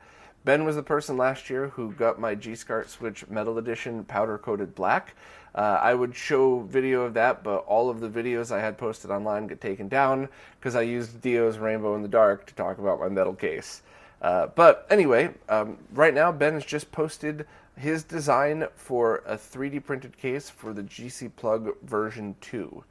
Ben 0.46 0.64
was 0.64 0.76
the 0.76 0.82
person 0.82 1.18
last 1.18 1.50
year 1.50 1.68
who 1.68 1.92
got 1.92 2.18
my 2.18 2.34
G-Skart 2.34 2.88
Switch 2.88 3.28
Metal 3.28 3.58
Edition 3.58 4.02
powder 4.04 4.38
coated 4.38 4.74
black. 4.74 5.14
Uh, 5.54 5.78
I 5.82 5.92
would 5.92 6.16
show 6.16 6.60
video 6.60 7.02
of 7.02 7.12
that, 7.14 7.44
but 7.44 7.66
all 7.66 7.90
of 7.90 8.00
the 8.00 8.08
videos 8.08 8.50
I 8.50 8.60
had 8.60 8.78
posted 8.78 9.10
online 9.10 9.46
get 9.46 9.60
taken 9.60 9.88
down 9.88 10.26
because 10.58 10.74
I 10.74 10.82
used 10.82 11.20
Dio's 11.20 11.58
Rainbow 11.58 11.94
in 11.94 12.00
the 12.00 12.08
Dark 12.08 12.46
to 12.46 12.54
talk 12.54 12.78
about 12.78 12.98
my 12.98 13.10
metal 13.10 13.34
case. 13.34 13.82
Uh, 14.22 14.46
but 14.46 14.86
anyway, 14.88 15.34
um, 15.50 15.76
right 15.92 16.14
now 16.14 16.32
Ben 16.32 16.54
has 16.54 16.64
just 16.64 16.90
posted 16.92 17.46
his 17.76 18.04
design 18.04 18.66
for 18.74 19.22
a 19.26 19.36
3D 19.36 19.84
printed 19.84 20.16
case 20.16 20.48
for 20.48 20.72
the 20.72 20.82
GC 20.82 21.36
Plug 21.36 21.78
version 21.82 22.36
2. 22.40 22.84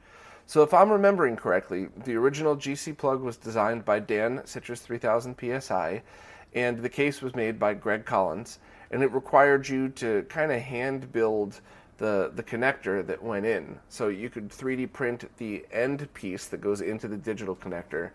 So 0.48 0.62
if 0.62 0.72
I'm 0.72 0.90
remembering 0.90 1.36
correctly, 1.36 1.88
the 2.04 2.14
original 2.14 2.56
GC 2.56 2.96
Plug 2.96 3.20
was 3.20 3.36
designed 3.36 3.84
by 3.84 4.00
Dan 4.00 4.40
Citrus 4.46 4.80
3000 4.80 5.36
PSI, 5.38 6.02
and 6.54 6.78
the 6.78 6.88
case 6.88 7.20
was 7.20 7.34
made 7.36 7.58
by 7.58 7.74
Greg 7.74 8.06
Collins, 8.06 8.58
and 8.90 9.02
it 9.02 9.12
required 9.12 9.68
you 9.68 9.90
to 9.90 10.22
kind 10.30 10.50
of 10.50 10.62
hand 10.62 11.12
build 11.12 11.60
the, 11.98 12.32
the 12.34 12.42
connector 12.42 13.06
that 13.06 13.22
went 13.22 13.44
in. 13.44 13.78
So 13.90 14.08
you 14.08 14.30
could 14.30 14.48
3D 14.48 14.90
print 14.90 15.30
the 15.36 15.66
end 15.70 16.08
piece 16.14 16.46
that 16.46 16.62
goes 16.62 16.80
into 16.80 17.08
the 17.08 17.18
digital 17.18 17.54
connector, 17.54 18.12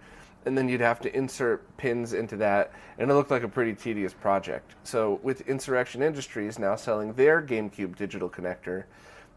and 0.47 0.57
then 0.57 0.67
you'd 0.67 0.81
have 0.81 1.01
to 1.01 1.15
insert 1.15 1.77
pins 1.77 2.13
into 2.13 2.35
that, 2.37 2.71
and 2.97 3.11
it 3.11 3.13
looked 3.13 3.29
like 3.29 3.43
a 3.43 3.47
pretty 3.47 3.75
tedious 3.75 4.11
project. 4.15 4.73
So 4.83 5.19
with 5.21 5.47
Insurrection 5.47 6.01
Industries 6.01 6.57
now 6.57 6.77
selling 6.77 7.13
their 7.13 7.43
GameCube 7.43 7.95
digital 7.95 8.27
connector, 8.27 8.85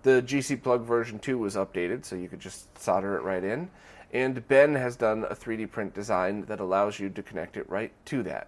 the 0.07 0.23
GC 0.23 0.63
Plug 0.63 0.85
version 0.85 1.19
2 1.19 1.37
was 1.37 1.57
updated, 1.57 2.05
so 2.05 2.15
you 2.15 2.29
could 2.29 2.39
just 2.39 2.79
solder 2.79 3.17
it 3.17 3.23
right 3.23 3.43
in. 3.43 3.69
And 4.13 4.47
Ben 4.47 4.73
has 4.77 4.95
done 4.95 5.25
a 5.25 5.35
3D 5.35 5.69
print 5.73 5.95
design 5.95 6.45
that 6.47 6.61
allows 6.61 7.01
you 7.01 7.11
to 7.11 7.23
connect 7.25 7.57
it 7.57 7.69
right 7.69 7.91
to 8.05 8.23
that. 8.23 8.47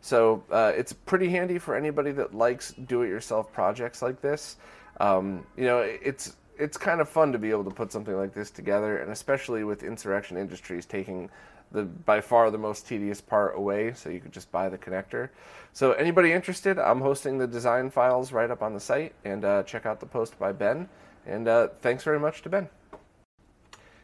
So 0.00 0.42
uh, 0.50 0.72
it's 0.74 0.94
pretty 0.94 1.28
handy 1.28 1.58
for 1.58 1.76
anybody 1.76 2.10
that 2.12 2.34
likes 2.34 2.72
do-it-yourself 2.72 3.52
projects 3.52 4.00
like 4.00 4.22
this. 4.22 4.56
Um, 4.98 5.46
you 5.58 5.64
know, 5.64 5.80
it's 5.80 6.36
it's 6.56 6.78
kind 6.78 7.02
of 7.02 7.08
fun 7.08 7.32
to 7.32 7.38
be 7.38 7.50
able 7.50 7.64
to 7.64 7.70
put 7.70 7.92
something 7.92 8.16
like 8.16 8.32
this 8.32 8.50
together, 8.50 8.96
and 8.98 9.12
especially 9.12 9.62
with 9.62 9.82
Insurrection 9.82 10.38
Industries 10.38 10.86
taking 10.86 11.28
the 11.74 11.82
by 11.82 12.20
far 12.20 12.50
the 12.50 12.58
most 12.58 12.86
tedious 12.86 13.20
part 13.20 13.56
away, 13.56 13.92
so 13.92 14.08
you 14.08 14.20
could 14.20 14.32
just 14.32 14.50
buy 14.50 14.68
the 14.70 14.78
connector. 14.78 15.28
So 15.74 15.92
anybody 15.92 16.32
interested, 16.32 16.78
I'm 16.78 17.00
hosting 17.00 17.36
the 17.36 17.46
design 17.46 17.90
files 17.90 18.32
right 18.32 18.50
up 18.50 18.62
on 18.62 18.72
the 18.72 18.80
site, 18.80 19.12
and 19.24 19.44
uh, 19.44 19.64
check 19.64 19.84
out 19.84 20.00
the 20.00 20.06
post 20.06 20.38
by 20.38 20.52
Ben. 20.52 20.88
And 21.26 21.48
uh, 21.48 21.68
thanks 21.82 22.04
very 22.04 22.20
much 22.20 22.42
to 22.42 22.48
Ben. 22.48 22.68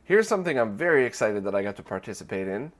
Here's 0.04 0.26
something 0.26 0.58
I'm 0.58 0.76
very 0.76 1.04
excited 1.04 1.44
that 1.44 1.54
I 1.54 1.62
got 1.62 1.76
to 1.76 1.82
participate 1.82 2.48
in. 2.48 2.72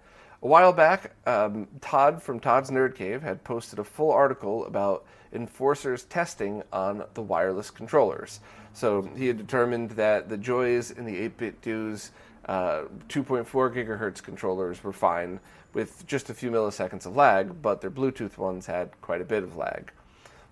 A 0.43 0.47
while 0.47 0.73
back, 0.73 1.13
um, 1.27 1.69
Todd 1.81 2.23
from 2.23 2.41
Todd's 2.41 2.71
Nerd 2.71 2.95
Cave 2.95 3.23
had 3.23 3.45
posted 3.45 3.79
a 3.79 3.85
full 3.85 4.11
article 4.11 4.65
about 4.65 5.05
Enforcer's 5.33 6.05
testing 6.05 6.63
on 6.73 7.05
the 7.15 7.23
wireless 7.23 7.71
controllers. 7.71 8.41
So 8.73 9.09
he 9.17 9.27
had 9.27 9.37
determined 9.37 9.91
that 9.93 10.29
the 10.29 10.39
Joys 10.39 10.91
and 10.91 11.07
the 11.07 11.29
8BitDos 11.29 12.11
uh, 12.47 12.83
2.4 13.09 13.45
gigahertz 13.47 14.23
controllers 14.23 14.83
were 14.83 14.93
fine 14.93 15.41
with 15.73 16.07
just 16.07 16.31
a 16.31 16.35
few 16.35 16.51
milliseconds 16.51 17.07
of 17.07 17.17
lag, 17.17 17.63
but 17.63 17.81
their 17.81 17.91
Bluetooth 17.91 18.39
ones 18.39 18.67
had 18.67 18.91
quite 19.01 19.21
a 19.21 19.25
bit 19.25 19.43
of 19.43 19.57
lag. 19.57 19.93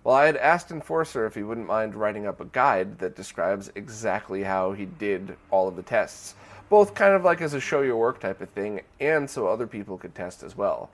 Well, 0.03 0.15
I 0.15 0.25
had 0.25 0.37
asked 0.37 0.71
Enforcer 0.71 1.25
if 1.25 1.35
he 1.35 1.43
wouldn't 1.43 1.67
mind 1.67 1.93
writing 1.93 2.25
up 2.25 2.39
a 2.39 2.45
guide 2.45 2.99
that 2.99 3.15
describes 3.17 3.69
exactly 3.75 4.43
how 4.43 4.71
he 4.71 4.85
did 4.85 5.35
all 5.51 5.67
of 5.67 5.75
the 5.75 5.83
tests, 5.83 6.35
both 6.69 6.93
kind 6.93 7.13
of 7.13 7.25
like 7.25 7.41
as 7.41 7.53
a 7.53 7.59
show 7.59 7.81
your 7.81 7.97
work 7.97 8.19
type 8.19 8.39
of 8.39 8.49
thing, 8.49 8.81
and 9.01 9.29
so 9.29 9.47
other 9.47 9.67
people 9.67 9.97
could 9.97 10.15
test 10.15 10.41
as 10.41 10.55
well. 10.55 10.89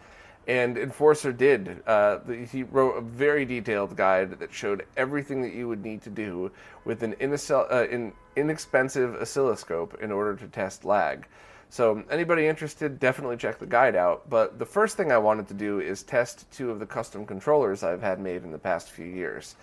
And 0.48 0.78
Enforcer 0.78 1.34
did. 1.34 1.82
Uh, 1.88 2.20
he 2.52 2.64
wrote 2.64 2.98
a 2.98 3.02
very 3.02 3.46
detailed 3.46 3.96
guide 3.96 4.40
that 4.40 4.54
showed 4.54 4.86
everything 4.96 5.42
that 5.42 5.54
you 5.54 5.68
would 5.68 5.84
need 5.84 6.04
to 6.04 6.12
do 6.12 6.52
with 6.84 7.02
an, 7.02 7.16
uh, 7.20 8.12
inexpensive 8.36 9.16
oscilloscope 9.16 10.00
in 10.02 10.12
order 10.12 10.36
to 10.36 10.48
test 10.48 10.86
lag. 10.86 11.26
So, 11.72 12.04
anybody 12.12 12.46
interested, 12.46 13.00
definitely 13.00 13.38
check 13.38 13.58
the 13.58 13.66
guide 13.66 13.96
out. 13.96 14.30
But 14.30 14.60
the 14.60 14.68
first 14.68 14.98
thing 14.98 15.12
I 15.12 15.18
wanted 15.18 15.48
to 15.48 15.56
do 15.56 15.80
is 15.80 16.04
test 16.04 16.50
two 16.52 16.70
of 16.70 16.80
the 16.80 16.86
custom 16.86 17.26
controllers 17.26 17.84
I've 17.84 18.04
had 18.04 18.20
made 18.20 18.44
in 18.44 18.52
the 18.52 18.60
past 18.60 18.92
few 18.92 19.08
years. 19.08 19.56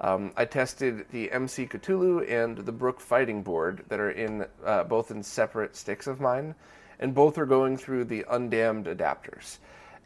Um, 0.00 0.32
I 0.36 0.44
tested 0.44 1.06
the 1.10 1.32
MC 1.32 1.66
Cthulhu 1.66 2.30
and 2.30 2.58
the 2.58 2.70
Brook 2.70 3.00
Fighting 3.00 3.42
Board 3.42 3.84
that 3.88 3.98
are 3.98 4.12
in 4.12 4.46
uh, 4.64 4.84
both 4.84 5.10
in 5.10 5.24
separate 5.24 5.74
sticks 5.74 6.06
of 6.06 6.20
mine, 6.20 6.54
and 7.00 7.12
both 7.12 7.36
are 7.36 7.46
going 7.46 7.76
through 7.76 8.04
the 8.04 8.24
undamned 8.30 8.86
adapters 8.86 9.58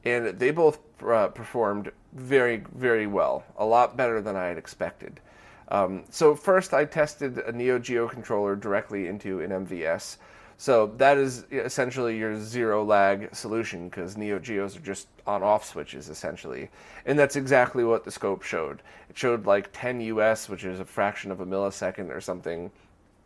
and 0.05 0.39
they 0.39 0.51
both 0.51 0.79
uh, 1.07 1.29
performed 1.29 1.91
very, 2.13 2.65
very 2.75 3.07
well, 3.07 3.45
a 3.57 3.65
lot 3.65 3.97
better 3.97 4.21
than 4.21 4.37
I 4.37 4.47
had 4.47 4.59
expected. 4.59 5.21
Um, 5.69 6.05
so 6.11 6.35
first, 6.35 6.75
I 6.75 6.85
tested 6.85 7.39
a 7.39 7.53
Neo 7.53 7.79
Geo 7.79 8.09
controller 8.09 8.57
directly 8.57 9.07
into 9.07 9.41
an 9.41 9.51
MVS. 9.51 10.19
So 10.59 10.93
that 10.99 11.17
is 11.17 11.45
essentially 11.51 12.17
your 12.17 12.39
zero 12.39 12.85
lag 12.85 13.35
solution 13.35 13.89
because 13.89 14.17
Neo 14.17 14.39
Geos 14.39 14.77
are 14.77 14.81
just 14.81 15.09
on 15.27 15.43
off 15.43 15.65
switches 15.65 16.09
essentially. 16.09 16.69
And 17.07 17.19
that's 17.19 17.37
exactly 17.37 17.85
what 17.85 18.05
the 18.05 18.11
scope 18.11 18.43
showed. 18.43 18.83
It 19.09 19.19
showed 19.19 19.47
like 19.47 19.71
10 19.73 20.01
US, 20.03 20.49
which 20.49 20.65
is 20.65 20.79
a 20.79 20.85
fraction 20.85 21.31
of 21.31 21.41
a 21.41 21.47
millisecond 21.47 22.15
or 22.15 22.21
something. 22.21 22.71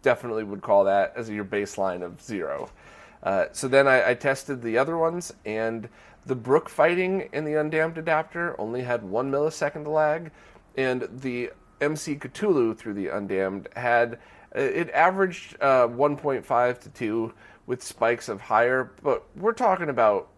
Definitely 0.02 0.44
would 0.44 0.62
call 0.62 0.84
that 0.84 1.12
as 1.16 1.28
your 1.28 1.44
baseline 1.44 2.02
of 2.02 2.22
zero. 2.22 2.70
Uh, 3.22 3.46
so 3.52 3.66
then 3.66 3.88
I, 3.88 4.10
I, 4.10 4.14
tested 4.14 4.62
the 4.62 4.78
other 4.78 4.96
ones, 4.96 5.32
and 5.44 5.88
the 6.26 6.34
Brook 6.34 6.68
fighting 6.68 7.28
in 7.32 7.44
the 7.44 7.54
undamned 7.54 7.98
adapter 7.98 8.60
only 8.60 8.82
had 8.82 9.02
one 9.02 9.30
millisecond 9.30 9.86
lag, 9.86 10.32
and 10.76 11.08
the 11.20 11.50
MC 11.80 12.16
Cthulhu 12.16 12.76
through 12.76 12.94
the 12.94 13.08
undamned 13.08 13.68
had 13.76 14.18
uh, 14.54 14.60
it 14.60 14.90
averaged 14.90 15.56
uh, 15.60 15.86
1.5 15.86 16.78
to 16.80 16.88
2 16.90 17.32
with 17.66 17.82
spikes 17.82 18.28
of 18.28 18.40
higher, 18.40 18.92
but 19.02 19.24
we're 19.36 19.52
talking 19.52 19.88
about 19.88 20.28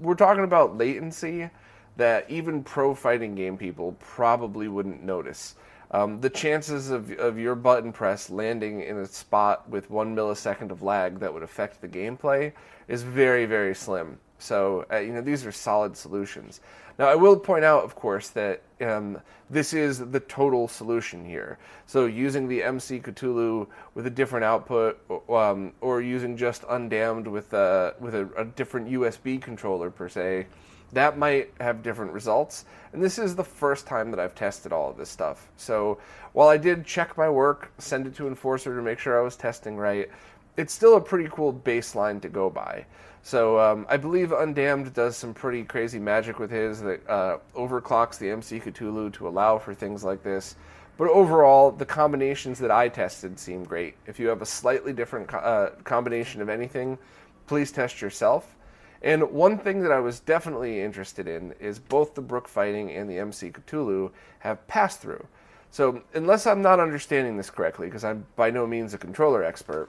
we're 0.00 0.14
talking 0.14 0.44
about 0.44 0.78
latency 0.78 1.50
that 1.96 2.30
even 2.30 2.62
pro 2.62 2.94
fighting 2.94 3.34
game 3.34 3.56
people 3.56 3.96
probably 3.98 4.68
wouldn't 4.68 5.02
notice. 5.02 5.56
Um, 5.92 6.20
the 6.20 6.30
chances 6.30 6.90
of, 6.90 7.10
of 7.18 7.38
your 7.38 7.56
button 7.56 7.92
press 7.92 8.30
landing 8.30 8.82
in 8.82 8.98
a 8.98 9.06
spot 9.06 9.68
with 9.68 9.90
one 9.90 10.14
millisecond 10.14 10.70
of 10.70 10.82
lag 10.82 11.18
that 11.18 11.34
would 11.34 11.42
affect 11.42 11.80
the 11.80 11.88
gameplay 11.88 12.52
is 12.86 13.02
very, 13.02 13.44
very 13.44 13.74
slim. 13.74 14.18
So, 14.40 14.86
uh, 14.90 14.98
you 14.98 15.12
know, 15.12 15.20
these 15.20 15.46
are 15.46 15.52
solid 15.52 15.96
solutions. 15.96 16.60
Now, 16.98 17.06
I 17.06 17.14
will 17.14 17.38
point 17.38 17.64
out, 17.64 17.84
of 17.84 17.94
course, 17.94 18.28
that 18.30 18.62
um, 18.80 19.20
this 19.48 19.72
is 19.72 19.98
the 19.98 20.20
total 20.20 20.68
solution 20.68 21.24
here. 21.24 21.58
So, 21.86 22.06
using 22.06 22.48
the 22.48 22.62
MC 22.62 23.00
Cthulhu 23.00 23.68
with 23.94 24.06
a 24.06 24.10
different 24.10 24.44
output, 24.44 25.00
um, 25.30 25.72
or 25.80 26.02
using 26.02 26.36
just 26.36 26.64
undamned 26.68 27.26
with 27.26 27.52
a, 27.52 27.94
with 28.00 28.14
a, 28.14 28.28
a 28.36 28.44
different 28.44 28.90
USB 28.90 29.40
controller 29.40 29.90
per 29.90 30.08
se, 30.08 30.46
that 30.92 31.16
might 31.16 31.52
have 31.60 31.82
different 31.82 32.12
results. 32.12 32.64
And 32.92 33.02
this 33.02 33.18
is 33.18 33.36
the 33.36 33.44
first 33.44 33.86
time 33.86 34.10
that 34.10 34.18
I've 34.18 34.34
tested 34.34 34.72
all 34.72 34.90
of 34.90 34.96
this 34.96 35.08
stuff. 35.08 35.48
So 35.56 35.98
while 36.32 36.48
I 36.48 36.56
did 36.56 36.84
check 36.84 37.16
my 37.16 37.28
work, 37.28 37.72
send 37.78 38.06
it 38.06 38.14
to 38.16 38.26
Enforcer 38.26 38.74
to 38.74 38.82
make 38.82 38.98
sure 38.98 39.18
I 39.18 39.22
was 39.22 39.36
testing 39.36 39.76
right, 39.76 40.10
it's 40.56 40.74
still 40.74 40.96
a 40.96 41.00
pretty 41.00 41.28
cool 41.30 41.52
baseline 41.52 42.20
to 42.22 42.28
go 42.28 42.50
by. 42.50 42.84
So 43.22 43.58
um, 43.60 43.86
I 43.88 43.96
believe 43.96 44.30
Undamned 44.30 44.92
does 44.94 45.16
some 45.16 45.34
pretty 45.34 45.62
crazy 45.62 45.98
magic 45.98 46.38
with 46.38 46.50
his 46.50 46.80
that 46.80 47.08
uh, 47.08 47.38
overclocks 47.54 48.18
the 48.18 48.30
MC 48.30 48.60
Cthulhu 48.60 49.12
to 49.14 49.28
allow 49.28 49.58
for 49.58 49.74
things 49.74 50.02
like 50.02 50.22
this. 50.22 50.56
But 50.96 51.08
overall, 51.08 51.70
the 51.70 51.86
combinations 51.86 52.58
that 52.58 52.70
I 52.70 52.88
tested 52.88 53.38
seem 53.38 53.64
great. 53.64 53.94
If 54.06 54.18
you 54.18 54.28
have 54.28 54.42
a 54.42 54.46
slightly 54.46 54.92
different 54.92 55.28
co- 55.28 55.38
uh, 55.38 55.70
combination 55.84 56.42
of 56.42 56.48
anything, 56.48 56.98
please 57.46 57.72
test 57.72 58.02
yourself. 58.02 58.56
And 59.02 59.30
one 59.30 59.56
thing 59.56 59.80
that 59.82 59.92
I 59.92 60.00
was 60.00 60.20
definitely 60.20 60.82
interested 60.82 61.26
in 61.26 61.54
is 61.58 61.78
both 61.78 62.14
the 62.14 62.20
Brook 62.20 62.46
Fighting 62.46 62.90
and 62.90 63.08
the 63.08 63.18
MC 63.18 63.50
Cthulhu 63.50 64.10
have 64.40 64.66
pass 64.68 64.96
through. 64.96 65.26
So, 65.70 66.02
unless 66.14 66.46
I'm 66.46 66.60
not 66.60 66.80
understanding 66.80 67.36
this 67.36 67.48
correctly, 67.48 67.86
because 67.86 68.04
I'm 68.04 68.26
by 68.36 68.50
no 68.50 68.66
means 68.66 68.92
a 68.92 68.98
controller 68.98 69.42
expert, 69.42 69.88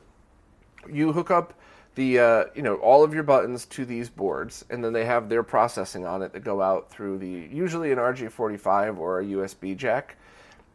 you 0.89 1.11
hook 1.11 1.31
up 1.31 1.53
the 1.95 2.19
uh, 2.19 2.43
you 2.55 2.62
know 2.62 2.75
all 2.75 3.03
of 3.03 3.13
your 3.13 3.24
buttons 3.24 3.65
to 3.67 3.86
these 3.86 4.10
boards, 4.10 4.65
and 4.69 4.83
then 4.83 4.93
they 4.93 5.05
have 5.05 5.29
their 5.29 5.43
processing 5.43 6.05
on 6.05 6.21
it 6.21 6.33
that 6.33 6.43
go 6.43 6.62
out 6.62 6.89
through 6.89 7.17
the 7.17 7.50
usually 7.51 7.91
an 7.91 7.98
RJ45 7.98 8.98
or 8.98 9.19
a 9.19 9.25
USB 9.25 9.75
jack. 9.75 10.17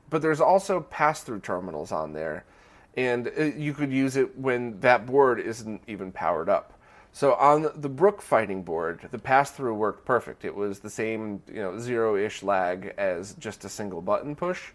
But 0.09 0.23
there's 0.23 0.41
also 0.41 0.81
pass-through 0.81 1.41
terminals 1.41 1.91
on 1.91 2.13
there, 2.13 2.45
and 2.97 3.29
uh, 3.37 3.45
you 3.45 3.75
could 3.75 3.93
use 3.93 4.17
it 4.17 4.39
when 4.39 4.79
that 4.81 5.05
board 5.07 5.41
isn't 5.41 5.83
even 5.87 6.13
powered 6.13 6.49
up. 6.49 6.75
So 7.13 7.33
on 7.35 7.71
the 7.75 7.89
Brook 7.89 8.21
fighting 8.21 8.63
board, 8.63 9.09
the 9.11 9.19
pass 9.19 9.51
through 9.51 9.75
worked 9.75 10.05
perfect. 10.05 10.45
It 10.45 10.55
was 10.55 10.81
the 10.81 10.91
same, 10.91 11.43
you 11.49 11.63
know, 11.63 11.79
zero-ish 11.79 12.43
lag 12.43 12.93
as 12.99 13.33
just 13.39 13.65
a 13.65 13.71
single 13.71 14.03
button 14.03 14.37
push. 14.37 14.73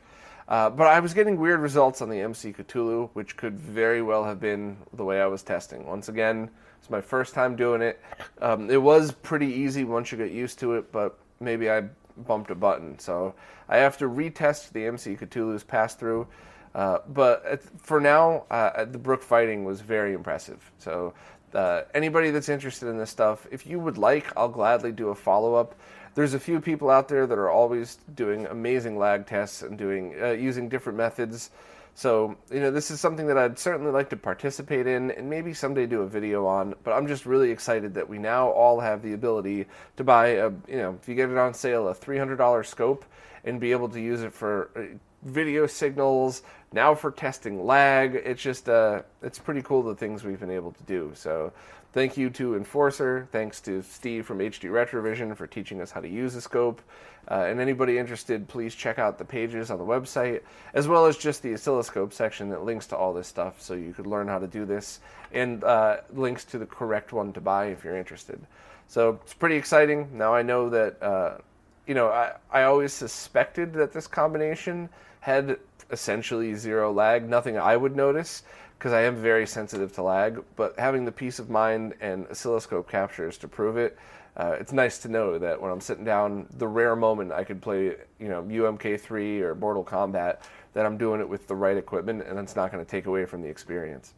Uh, 0.52 0.70
but 0.70 0.86
I 0.86 1.00
was 1.00 1.14
getting 1.14 1.40
weird 1.40 1.62
results 1.62 2.02
on 2.02 2.10
the 2.10 2.20
MC 2.20 2.52
Cthulhu, 2.52 3.10
which 3.14 3.38
could 3.38 3.58
very 3.58 4.02
well 4.02 4.26
have 4.26 4.42
been 4.42 4.76
the 4.92 5.06
way 5.06 5.22
I 5.22 5.26
was 5.26 5.44
testing. 5.44 5.88
Once 5.88 6.10
again, 6.10 6.50
it's 6.78 6.90
my 6.90 7.00
first 7.00 7.34
time 7.34 7.56
doing 7.56 7.82
it. 7.82 8.02
Um, 8.42 8.70
it 8.70 8.82
was 8.82 9.14
pretty 9.14 9.48
easy 9.48 9.86
once 9.86 10.12
you 10.12 10.18
get 10.18 10.32
used 10.32 10.60
to 10.60 10.74
it, 10.74 10.92
but 10.92 11.18
maybe 11.40 11.72
I 11.72 11.84
bumped 12.28 12.52
a 12.52 12.56
button. 12.56 13.00
So 13.00 13.34
I 13.70 13.78
have 13.78 13.98
to 14.00 14.10
retest 14.10 14.74
the 14.74 14.88
MC 14.88 15.16
Cthulhu's 15.16 15.64
pass 15.64 15.96
through. 15.96 16.28
Uh, 16.76 16.98
but 17.08 17.64
for 17.82 18.02
now, 18.02 18.44
uh, 18.52 18.84
the 18.84 18.98
Brook 18.98 19.24
fighting 19.24 19.64
was 19.64 19.80
very 19.80 20.12
impressive. 20.14 20.70
So 20.80 21.14
uh, 21.54 21.84
anybody 21.94 22.30
that's 22.30 22.50
interested 22.50 22.90
in 22.90 22.98
this 22.98 23.10
stuff, 23.10 23.48
if 23.52 23.66
you 23.66 23.80
would 23.80 23.98
like, 23.98 24.36
I'll 24.36 24.50
gladly 24.50 24.92
do 24.92 25.10
a 25.10 25.16
follow 25.16 25.56
up. 25.56 25.76
There's 26.14 26.34
a 26.34 26.40
few 26.40 26.60
people 26.60 26.90
out 26.90 27.08
there 27.08 27.26
that 27.26 27.38
are 27.38 27.50
always 27.50 27.98
doing 28.16 28.46
amazing 28.48 28.98
lag 28.98 29.26
tests 29.26 29.62
and 29.62 29.78
doing 29.78 30.16
uh, 30.22 30.32
using 30.32 30.68
different 30.68 30.98
methods. 30.98 31.52
So 31.94 32.38
you 32.52 32.60
know, 32.60 32.72
this 32.72 32.92
is 32.92 33.00
something 33.00 33.28
that 33.28 33.38
I'd 33.38 33.60
certainly 33.60 33.92
like 33.92 34.10
to 34.10 34.18
participate 34.18 34.88
in, 34.88 35.12
and 35.12 35.30
maybe 35.30 35.54
someday 35.54 35.86
do 35.86 36.02
a 36.02 36.08
video 36.08 36.46
on. 36.46 36.76
But 36.84 36.92
I'm 36.92 37.08
just 37.08 37.26
really 37.26 37.52
excited 37.52 37.94
that 37.96 38.08
we 38.08 38.18
now 38.18 38.50
all 38.50 38.80
have 38.80 39.02
the 39.02 39.14
ability 39.14 39.66
to 39.98 40.04
buy 40.04 40.28
a, 40.28 40.52
you 40.68 40.78
know, 40.78 40.98
if 41.02 41.08
you 41.08 41.16
get 41.16 41.30
it 41.30 41.38
on 41.38 41.54
sale, 41.54 41.90
a 41.90 41.96
$300 41.96 42.66
scope, 42.66 43.06
and 43.44 43.60
be 43.60 43.72
able 43.72 43.90
to 43.90 44.00
use 44.00 44.22
it 44.22 44.34
for 44.34 44.70
uh, 44.76 44.98
video 45.24 45.68
signals, 45.68 46.44
now 46.74 46.96
for 46.96 47.12
testing 47.12 47.66
lag. 47.66 48.16
It's 48.16 48.42
just 48.42 48.70
uh, 48.70 49.02
it's 49.22 49.40
pretty 49.40 49.62
cool 49.62 49.84
the 49.84 49.96
things 49.96 50.24
we've 50.24 50.40
been 50.40 50.52
able 50.52 50.72
to 50.72 50.84
do. 50.84 51.12
So 51.14 51.52
thank 51.94 52.18
you 52.18 52.30
to 52.32 52.56
Enforcer. 52.56 53.28
Thanks 53.32 53.62
to 53.62 53.82
Steve 53.82 54.26
from 54.26 54.40
HD 54.40 54.70
Retrovision 54.70 55.36
for 55.36 55.48
teaching 55.48 55.82
us 55.82 55.92
how 55.92 56.02
to 56.02 56.10
use 56.10 56.34
the 56.34 56.42
scope. 56.42 56.82
Uh, 57.30 57.46
and 57.48 57.60
anybody 57.60 57.98
interested, 57.98 58.48
please 58.48 58.74
check 58.74 58.98
out 58.98 59.18
the 59.18 59.26
pages 59.26 59.70
on 59.70 59.78
the 59.78 59.86
website, 59.86 60.42
as 60.74 60.88
well 60.88 61.06
as 61.06 61.18
just 61.18 61.44
the 61.44 61.54
oscilloscope 61.54 62.14
section 62.14 62.50
that 62.50 62.64
links 62.64 62.88
to 62.88 62.98
all 62.98 63.14
this 63.14 63.28
stuff 63.28 63.62
so 63.62 63.74
you 63.74 63.94
could 63.94 64.08
learn 64.08 64.28
how 64.28 64.40
to 64.40 64.48
do 64.48 64.66
this, 64.66 65.00
and 65.32 65.64
uh, 65.64 65.98
links 66.14 66.44
to 66.46 66.58
the 66.58 66.66
correct 66.66 67.14
one 67.14 67.32
to 67.34 67.40
buy 67.40 67.66
if 67.66 67.84
you're 67.84 67.98
interested. 67.98 68.40
So 68.88 69.20
it's 69.24 69.34
pretty 69.34 69.56
exciting. 69.56 70.10
Now 70.14 70.34
I 70.34 70.42
know 70.42 70.70
that, 70.70 71.02
uh, 71.02 71.38
you 71.86 71.94
know, 71.94 72.08
I, 72.08 72.34
I 72.52 72.64
always 72.64 72.92
suspected 72.92 73.74
that 73.74 73.94
this 73.94 74.08
combination 74.08 74.90
had 75.20 75.58
essentially 75.92 76.56
zero 76.56 76.92
lag, 76.92 77.30
nothing 77.30 77.58
I 77.58 77.78
would 77.78 77.96
notice 77.96 78.44
because 78.82 78.94
I 78.94 79.04
am 79.04 79.16
very 79.16 79.46
sensitive 79.46 79.94
to 79.94 80.02
lag. 80.02 80.44
But 80.56 80.80
having 80.80 81.06
the 81.06 81.12
peace 81.12 81.38
of 81.38 81.52
mind 81.52 81.94
and 82.02 82.26
oscilloscope 82.32 82.90
captures 82.90 83.38
to 83.38 83.48
prove 83.48 83.78
it, 83.78 83.96
uh, 84.36 84.56
it's 84.60 84.74
nice 84.74 84.98
to 85.00 85.08
know 85.08 85.38
that 85.38 85.62
when 85.62 85.72
I'm 85.72 85.80
sitting 85.80 86.04
down, 86.04 86.48
the 86.58 86.68
rare 86.68 86.96
moment 86.96 87.32
I 87.32 87.44
could 87.44 87.62
play, 87.62 87.96
you 88.18 88.28
know, 88.28 88.42
UMK3 88.42 89.42
or 89.42 89.54
Mortal 89.54 89.84
Kombat, 89.84 90.40
that 90.74 90.84
I'm 90.84 90.98
doing 90.98 91.22
it 91.22 91.30
with 91.30 91.46
the 91.46 91.54
right 91.54 91.78
equipment, 91.78 92.24
and 92.24 92.40
it's 92.40 92.56
not 92.56 92.72
going 92.72 92.84
to 92.84 92.90
take 92.90 93.06
away 93.06 93.24
from 93.26 93.44
the 93.44 93.48
experience. 93.48 94.16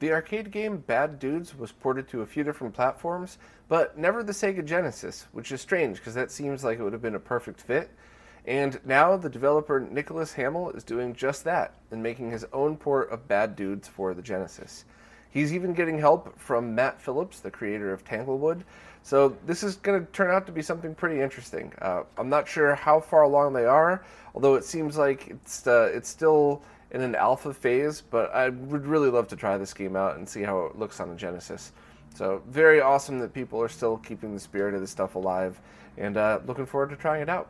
The 0.00 0.10
arcade 0.10 0.50
game 0.50 0.78
Bad 0.78 1.20
Dudes 1.20 1.56
was 1.56 1.70
ported 1.70 2.08
to 2.08 2.22
a 2.22 2.26
few 2.26 2.42
different 2.42 2.74
platforms, 2.74 3.38
but 3.68 3.96
never 3.96 4.24
the 4.24 4.32
Sega 4.32 4.64
Genesis, 4.64 5.28
which 5.30 5.52
is 5.52 5.60
strange 5.60 5.98
because 5.98 6.14
that 6.14 6.32
seems 6.32 6.64
like 6.64 6.80
it 6.80 6.82
would 6.82 6.92
have 6.92 7.00
been 7.02 7.14
a 7.14 7.20
perfect 7.20 7.60
fit. 7.60 7.92
And 8.46 8.80
now 8.84 9.16
the 9.16 9.28
developer 9.28 9.78
Nicholas 9.78 10.32
Hamill 10.32 10.70
is 10.70 10.82
doing 10.82 11.14
just 11.14 11.44
that 11.44 11.74
and 11.90 12.02
making 12.02 12.30
his 12.30 12.44
own 12.52 12.76
port 12.76 13.10
of 13.10 13.28
Bad 13.28 13.54
Dudes 13.54 13.86
for 13.86 14.14
the 14.14 14.22
Genesis. 14.22 14.84
He's 15.30 15.54
even 15.54 15.72
getting 15.72 15.98
help 15.98 16.38
from 16.38 16.74
Matt 16.74 17.00
Phillips, 17.00 17.40
the 17.40 17.50
creator 17.50 17.92
of 17.92 18.04
Tanglewood. 18.04 18.64
So 19.02 19.36
this 19.46 19.62
is 19.62 19.76
going 19.76 20.04
to 20.04 20.12
turn 20.12 20.30
out 20.30 20.44
to 20.46 20.52
be 20.52 20.60
something 20.60 20.94
pretty 20.94 21.20
interesting. 21.20 21.72
Uh, 21.80 22.02
I'm 22.18 22.28
not 22.28 22.46
sure 22.46 22.74
how 22.74 23.00
far 23.00 23.22
along 23.22 23.52
they 23.52 23.64
are, 23.64 24.04
although 24.34 24.56
it 24.56 24.64
seems 24.64 24.98
like 24.98 25.28
it's 25.28 25.66
uh, 25.66 25.90
it's 25.92 26.08
still 26.08 26.62
in 26.90 27.00
an 27.00 27.14
alpha 27.14 27.54
phase. 27.54 28.02
But 28.02 28.32
I 28.34 28.50
would 28.50 28.86
really 28.86 29.08
love 29.08 29.26
to 29.28 29.36
try 29.36 29.56
this 29.56 29.72
game 29.72 29.96
out 29.96 30.16
and 30.16 30.28
see 30.28 30.42
how 30.42 30.66
it 30.66 30.78
looks 30.78 31.00
on 31.00 31.08
the 31.08 31.16
Genesis. 31.16 31.72
So 32.14 32.42
very 32.48 32.80
awesome 32.80 33.18
that 33.20 33.32
people 33.32 33.60
are 33.62 33.68
still 33.68 33.96
keeping 33.96 34.34
the 34.34 34.40
spirit 34.40 34.74
of 34.74 34.80
this 34.80 34.90
stuff 34.90 35.14
alive, 35.14 35.58
and 35.96 36.16
uh, 36.16 36.40
looking 36.46 36.66
forward 36.66 36.90
to 36.90 36.96
trying 36.96 37.22
it 37.22 37.28
out. 37.30 37.48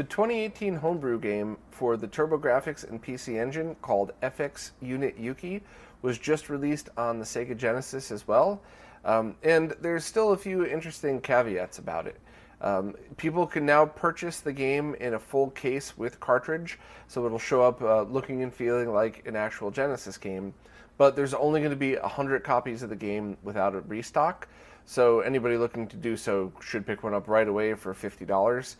The 0.00 0.04
2018 0.04 0.76
homebrew 0.76 1.20
game 1.20 1.58
for 1.70 1.98
the 1.98 2.08
TurboGrafx 2.08 2.88
and 2.88 3.04
PC 3.04 3.38
Engine 3.38 3.74
called 3.82 4.12
FX 4.22 4.70
Unit 4.80 5.18
Yuki 5.18 5.60
was 6.00 6.16
just 6.16 6.48
released 6.48 6.88
on 6.96 7.18
the 7.18 7.24
Sega 7.26 7.54
Genesis 7.54 8.10
as 8.10 8.26
well. 8.26 8.62
Um, 9.04 9.36
and 9.42 9.76
there's 9.82 10.06
still 10.06 10.32
a 10.32 10.38
few 10.38 10.64
interesting 10.64 11.20
caveats 11.20 11.80
about 11.80 12.06
it. 12.06 12.18
Um, 12.62 12.94
people 13.18 13.46
can 13.46 13.66
now 13.66 13.84
purchase 13.84 14.40
the 14.40 14.54
game 14.54 14.94
in 14.94 15.12
a 15.12 15.18
full 15.18 15.50
case 15.50 15.98
with 15.98 16.18
cartridge, 16.18 16.78
so 17.06 17.26
it'll 17.26 17.38
show 17.38 17.60
up 17.60 17.82
uh, 17.82 18.04
looking 18.04 18.42
and 18.42 18.54
feeling 18.54 18.94
like 18.94 19.26
an 19.26 19.36
actual 19.36 19.70
Genesis 19.70 20.16
game. 20.16 20.54
But 20.96 21.14
there's 21.14 21.34
only 21.34 21.60
going 21.60 21.72
to 21.72 21.76
be 21.76 21.96
100 21.96 22.42
copies 22.42 22.82
of 22.82 22.88
the 22.88 22.96
game 22.96 23.36
without 23.42 23.74
a 23.74 23.80
restock, 23.80 24.48
so 24.86 25.20
anybody 25.20 25.58
looking 25.58 25.86
to 25.88 25.96
do 25.98 26.16
so 26.16 26.52
should 26.62 26.86
pick 26.86 27.02
one 27.02 27.12
up 27.12 27.28
right 27.28 27.46
away 27.46 27.74
for 27.74 27.92
$50. 27.92 28.76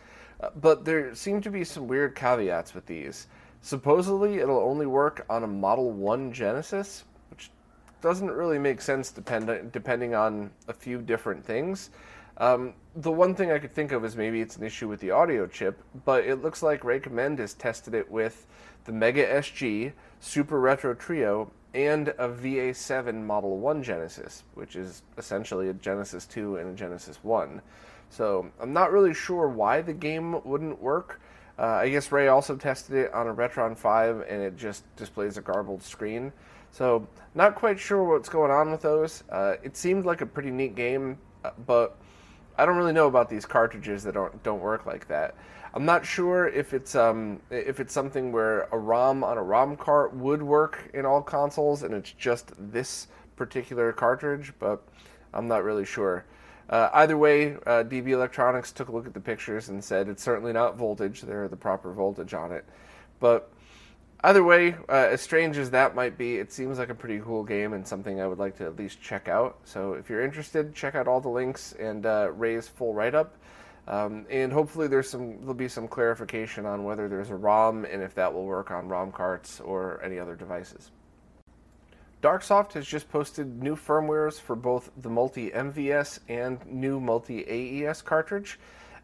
But 0.55 0.85
there 0.85 1.13
seem 1.15 1.41
to 1.41 1.51
be 1.51 1.63
some 1.63 1.87
weird 1.87 2.15
caveats 2.15 2.73
with 2.73 2.85
these. 2.85 3.27
Supposedly, 3.61 4.39
it'll 4.39 4.59
only 4.59 4.87
work 4.87 5.25
on 5.29 5.43
a 5.43 5.47
Model 5.47 5.91
1 5.91 6.33
Genesis, 6.33 7.03
which 7.29 7.51
doesn't 8.01 8.31
really 8.31 8.57
make 8.57 8.81
sense 8.81 9.11
depend- 9.11 9.71
depending 9.71 10.15
on 10.15 10.49
a 10.67 10.73
few 10.73 10.99
different 10.99 11.45
things. 11.45 11.91
Um, 12.37 12.73
the 12.95 13.11
one 13.11 13.35
thing 13.35 13.51
I 13.51 13.59
could 13.59 13.73
think 13.73 13.91
of 13.91 14.03
is 14.03 14.15
maybe 14.15 14.41
it's 14.41 14.57
an 14.57 14.63
issue 14.63 14.87
with 14.87 14.99
the 14.99 15.11
audio 15.11 15.45
chip, 15.45 15.83
but 16.05 16.25
it 16.25 16.41
looks 16.41 16.63
like 16.63 16.83
Ray 16.83 16.99
has 17.37 17.53
tested 17.53 17.93
it 17.93 18.09
with 18.09 18.47
the 18.85 18.91
Mega 18.91 19.27
SG, 19.27 19.93
Super 20.19 20.59
Retro 20.59 20.95
Trio, 20.95 21.51
and 21.73 22.09
a 22.09 22.27
VA7 22.27 23.23
Model 23.23 23.59
1 23.59 23.83
Genesis, 23.83 24.43
which 24.55 24.75
is 24.75 25.03
essentially 25.17 25.69
a 25.69 25.73
Genesis 25.73 26.25
2 26.25 26.57
and 26.57 26.71
a 26.71 26.73
Genesis 26.73 27.19
1. 27.23 27.61
So 28.11 28.51
I'm 28.59 28.73
not 28.73 28.91
really 28.91 29.13
sure 29.13 29.47
why 29.47 29.81
the 29.81 29.93
game 29.93 30.41
wouldn't 30.43 30.81
work. 30.81 31.21
Uh, 31.57 31.63
I 31.63 31.89
guess 31.89 32.11
Ray 32.11 32.27
also 32.27 32.55
tested 32.55 32.95
it 32.95 33.13
on 33.13 33.27
a 33.27 33.33
Retron 33.33 33.77
5 33.77 34.25
and 34.27 34.41
it 34.41 34.57
just 34.57 34.83
displays 34.97 35.37
a 35.37 35.41
garbled 35.41 35.81
screen. 35.81 36.33
So 36.71 37.07
not 37.35 37.55
quite 37.55 37.79
sure 37.79 38.03
what's 38.03 38.29
going 38.29 38.51
on 38.51 38.69
with 38.69 38.81
those. 38.81 39.23
Uh, 39.29 39.55
it 39.63 39.77
seemed 39.77 40.05
like 40.05 40.21
a 40.21 40.25
pretty 40.25 40.51
neat 40.51 40.75
game, 40.75 41.17
uh, 41.45 41.51
but 41.65 41.97
I 42.57 42.65
don't 42.65 42.77
really 42.77 42.93
know 42.93 43.07
about 43.07 43.29
these 43.29 43.45
cartridges 43.45 44.03
that 44.03 44.13
don't 44.13 44.43
don't 44.43 44.59
work 44.59 44.85
like 44.85 45.07
that. 45.07 45.35
I'm 45.73 45.85
not 45.85 46.05
sure 46.05 46.49
if 46.49 46.73
it's 46.73 46.95
um, 46.95 47.39
if 47.49 47.79
it's 47.79 47.93
something 47.93 48.31
where 48.31 48.63
a 48.71 48.77
ROM 48.77 49.23
on 49.23 49.37
a 49.37 49.43
ROM 49.43 49.77
cart 49.77 50.13
would 50.13 50.43
work 50.43 50.89
in 50.93 51.05
all 51.05 51.21
consoles 51.21 51.83
and 51.83 51.93
it's 51.93 52.11
just 52.11 52.51
this 52.57 53.07
particular 53.35 53.93
cartridge, 53.93 54.53
but 54.59 54.83
I'm 55.33 55.47
not 55.47 55.63
really 55.63 55.85
sure. 55.85 56.25
Uh, 56.71 56.89
either 56.93 57.17
way, 57.17 57.55
uh, 57.65 57.83
DB 57.83 58.09
Electronics 58.09 58.71
took 58.71 58.87
a 58.87 58.91
look 58.93 59.05
at 59.05 59.13
the 59.13 59.19
pictures 59.19 59.67
and 59.67 59.83
said 59.83 60.07
it's 60.07 60.23
certainly 60.23 60.53
not 60.53 60.77
voltage. 60.77 61.21
There, 61.21 61.47
the 61.49 61.57
proper 61.57 61.91
voltage 61.91 62.33
on 62.33 62.53
it. 62.53 62.63
But 63.19 63.51
either 64.23 64.41
way, 64.41 64.75
uh, 64.87 65.09
as 65.11 65.21
strange 65.21 65.57
as 65.57 65.71
that 65.71 65.95
might 65.95 66.17
be, 66.17 66.37
it 66.37 66.53
seems 66.53 66.79
like 66.79 66.89
a 66.89 66.95
pretty 66.95 67.19
cool 67.19 67.43
game 67.43 67.73
and 67.73 67.85
something 67.85 68.21
I 68.21 68.27
would 68.27 68.39
like 68.39 68.57
to 68.59 68.65
at 68.65 68.77
least 68.77 69.01
check 69.01 69.27
out. 69.27 69.57
So 69.65 69.93
if 69.93 70.09
you're 70.09 70.23
interested, 70.23 70.73
check 70.73 70.95
out 70.95 71.09
all 71.09 71.19
the 71.19 71.29
links 71.29 71.73
and 71.73 72.05
uh, 72.05 72.31
Ray's 72.33 72.69
full 72.69 72.93
write 72.93 73.15
up. 73.15 73.35
Um, 73.87 74.25
and 74.29 74.53
hopefully 74.53 74.87
there's 74.87 75.09
some 75.09 75.39
there'll 75.39 75.53
be 75.55 75.67
some 75.67 75.87
clarification 75.87 76.65
on 76.65 76.83
whether 76.83 77.09
there's 77.09 77.31
a 77.31 77.35
ROM 77.35 77.83
and 77.83 78.01
if 78.01 78.13
that 78.15 78.31
will 78.31 78.45
work 78.45 78.71
on 78.71 78.87
ROM 78.87 79.11
carts 79.11 79.59
or 79.59 79.99
any 80.03 80.19
other 80.19 80.35
devices. 80.35 80.91
Darksoft 82.21 82.73
has 82.73 82.85
just 82.85 83.09
posted 83.09 83.63
new 83.63 83.75
firmwares 83.75 84.39
for 84.39 84.55
both 84.55 84.91
the 84.97 85.09
multi 85.09 85.49
MVS 85.49 86.19
and 86.29 86.63
new 86.67 86.99
multi 86.99 87.43
AES 87.47 88.03
cartridge. 88.03 88.59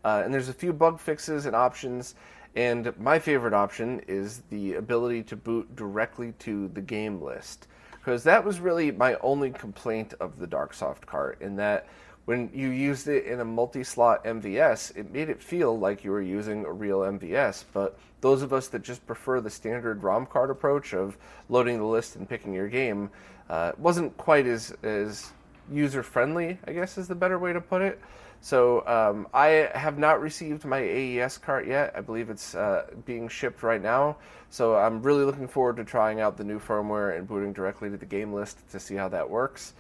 Uh, 0.06 0.22
and 0.24 0.32
there's 0.32 0.50
a 0.50 0.54
few 0.54 0.72
bug 0.72 1.00
fixes 1.00 1.48
and 1.48 1.56
options. 1.56 2.14
And 2.56 2.98
my 3.00 3.18
favorite 3.18 3.54
option 3.54 4.02
is 4.08 4.44
the 4.50 4.76
ability 4.76 5.24
to 5.24 5.36
boot 5.36 5.76
directly 5.76 6.34
to 6.40 6.68
the 6.70 6.82
game 6.82 7.22
list. 7.22 7.68
Because 7.92 8.24
that 8.24 8.46
was 8.46 8.60
really 8.60 8.92
my 8.92 9.16
only 9.16 9.50
complaint 9.50 10.14
of 10.20 10.40
the 10.40 10.48
Darksoft 10.48 11.06
cart, 11.06 11.42
in 11.42 11.56
that 11.58 11.88
when 12.28 12.50
you 12.54 12.68
used 12.68 13.08
it 13.08 13.24
in 13.24 13.40
a 13.40 13.46
multi-slot 13.46 14.26
MVS, 14.26 14.98
it 14.98 15.14
made 15.14 15.30
it 15.30 15.42
feel 15.42 15.80
like 15.80 16.04
you 16.04 16.12
were 16.12 16.22
using 16.22 16.66
a 16.66 16.72
real 16.72 17.00
MVS. 17.00 17.64
But 17.72 17.98
those 18.20 18.42
of 18.42 18.52
us 18.52 18.68
that 18.68 18.82
just 18.82 19.08
prefer 19.08 19.40
the 19.40 19.50
standard 19.50 20.04
ROM 20.04 20.26
card 20.26 20.50
approach 20.50 20.94
of 20.94 21.18
loading 21.48 21.78
the 21.78 21.86
list 21.86 22.18
and 22.18 22.28
picking 22.28 22.52
your 22.52 22.68
game, 22.68 23.10
uh, 23.50 23.72
wasn't 23.78 24.18
quite 24.18 24.46
as 24.46 24.76
as 24.84 25.32
user 25.72 26.04
friendly. 26.04 26.60
I 26.68 26.74
guess 26.74 26.98
is 26.98 27.08
the 27.08 27.16
better 27.16 27.40
way 27.40 27.54
to 27.54 27.62
put 27.62 27.82
it. 27.82 27.98
So 28.42 28.86
um, 28.86 29.28
I 29.34 29.70
have 29.74 29.98
not 29.98 30.20
received 30.20 30.66
my 30.66 30.80
AES 30.80 31.38
cart 31.38 31.66
yet. 31.66 31.94
I 31.96 32.02
believe 32.02 32.30
it's 32.30 32.56
uh, 32.56 32.88
being 33.06 33.30
shipped 33.30 33.64
right 33.64 33.82
now. 33.82 34.18
So 34.50 34.76
I'm 34.76 35.02
really 35.02 35.24
looking 35.24 35.48
forward 35.48 35.78
to 35.78 35.86
trying 35.86 36.20
out 36.20 36.36
the 36.36 36.44
new 36.44 36.60
firmware 36.60 37.18
and 37.18 37.26
booting 37.26 37.54
directly 37.54 37.90
to 37.90 37.96
the 37.96 38.06
game 38.06 38.34
list 38.34 38.70
to 38.72 38.82
see 38.82 38.96
how 38.96 39.08
that 39.08 39.30
works. 39.30 39.76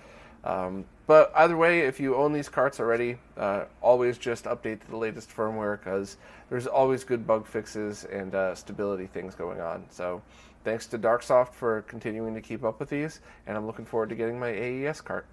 Um, 0.47 0.85
but 1.07 1.31
either 1.35 1.57
way, 1.57 1.81
if 1.81 1.99
you 1.99 2.15
own 2.15 2.31
these 2.31 2.47
carts 2.47 2.79
already, 2.79 3.17
uh, 3.35 3.65
always 3.81 4.17
just 4.17 4.45
update 4.45 4.79
to 4.79 4.87
the 4.89 4.95
latest 4.95 5.29
firmware 5.29 5.77
because 5.77 6.15
there's 6.49 6.67
always 6.67 7.03
good 7.03 7.27
bug 7.27 7.45
fixes 7.45 8.05
and 8.05 8.33
uh, 8.33 8.55
stability 8.55 9.07
things 9.07 9.35
going 9.35 9.59
on. 9.59 9.85
So 9.89 10.21
thanks 10.63 10.87
to 10.87 10.97
Darksoft 10.97 11.53
for 11.53 11.81
continuing 11.83 12.33
to 12.33 12.41
keep 12.41 12.63
up 12.63 12.79
with 12.79 12.89
these, 12.89 13.19
and 13.45 13.57
I'm 13.57 13.67
looking 13.67 13.85
forward 13.85 14.07
to 14.09 14.15
getting 14.15 14.39
my 14.39 14.49
AES 14.49 15.01
cart. 15.01 15.25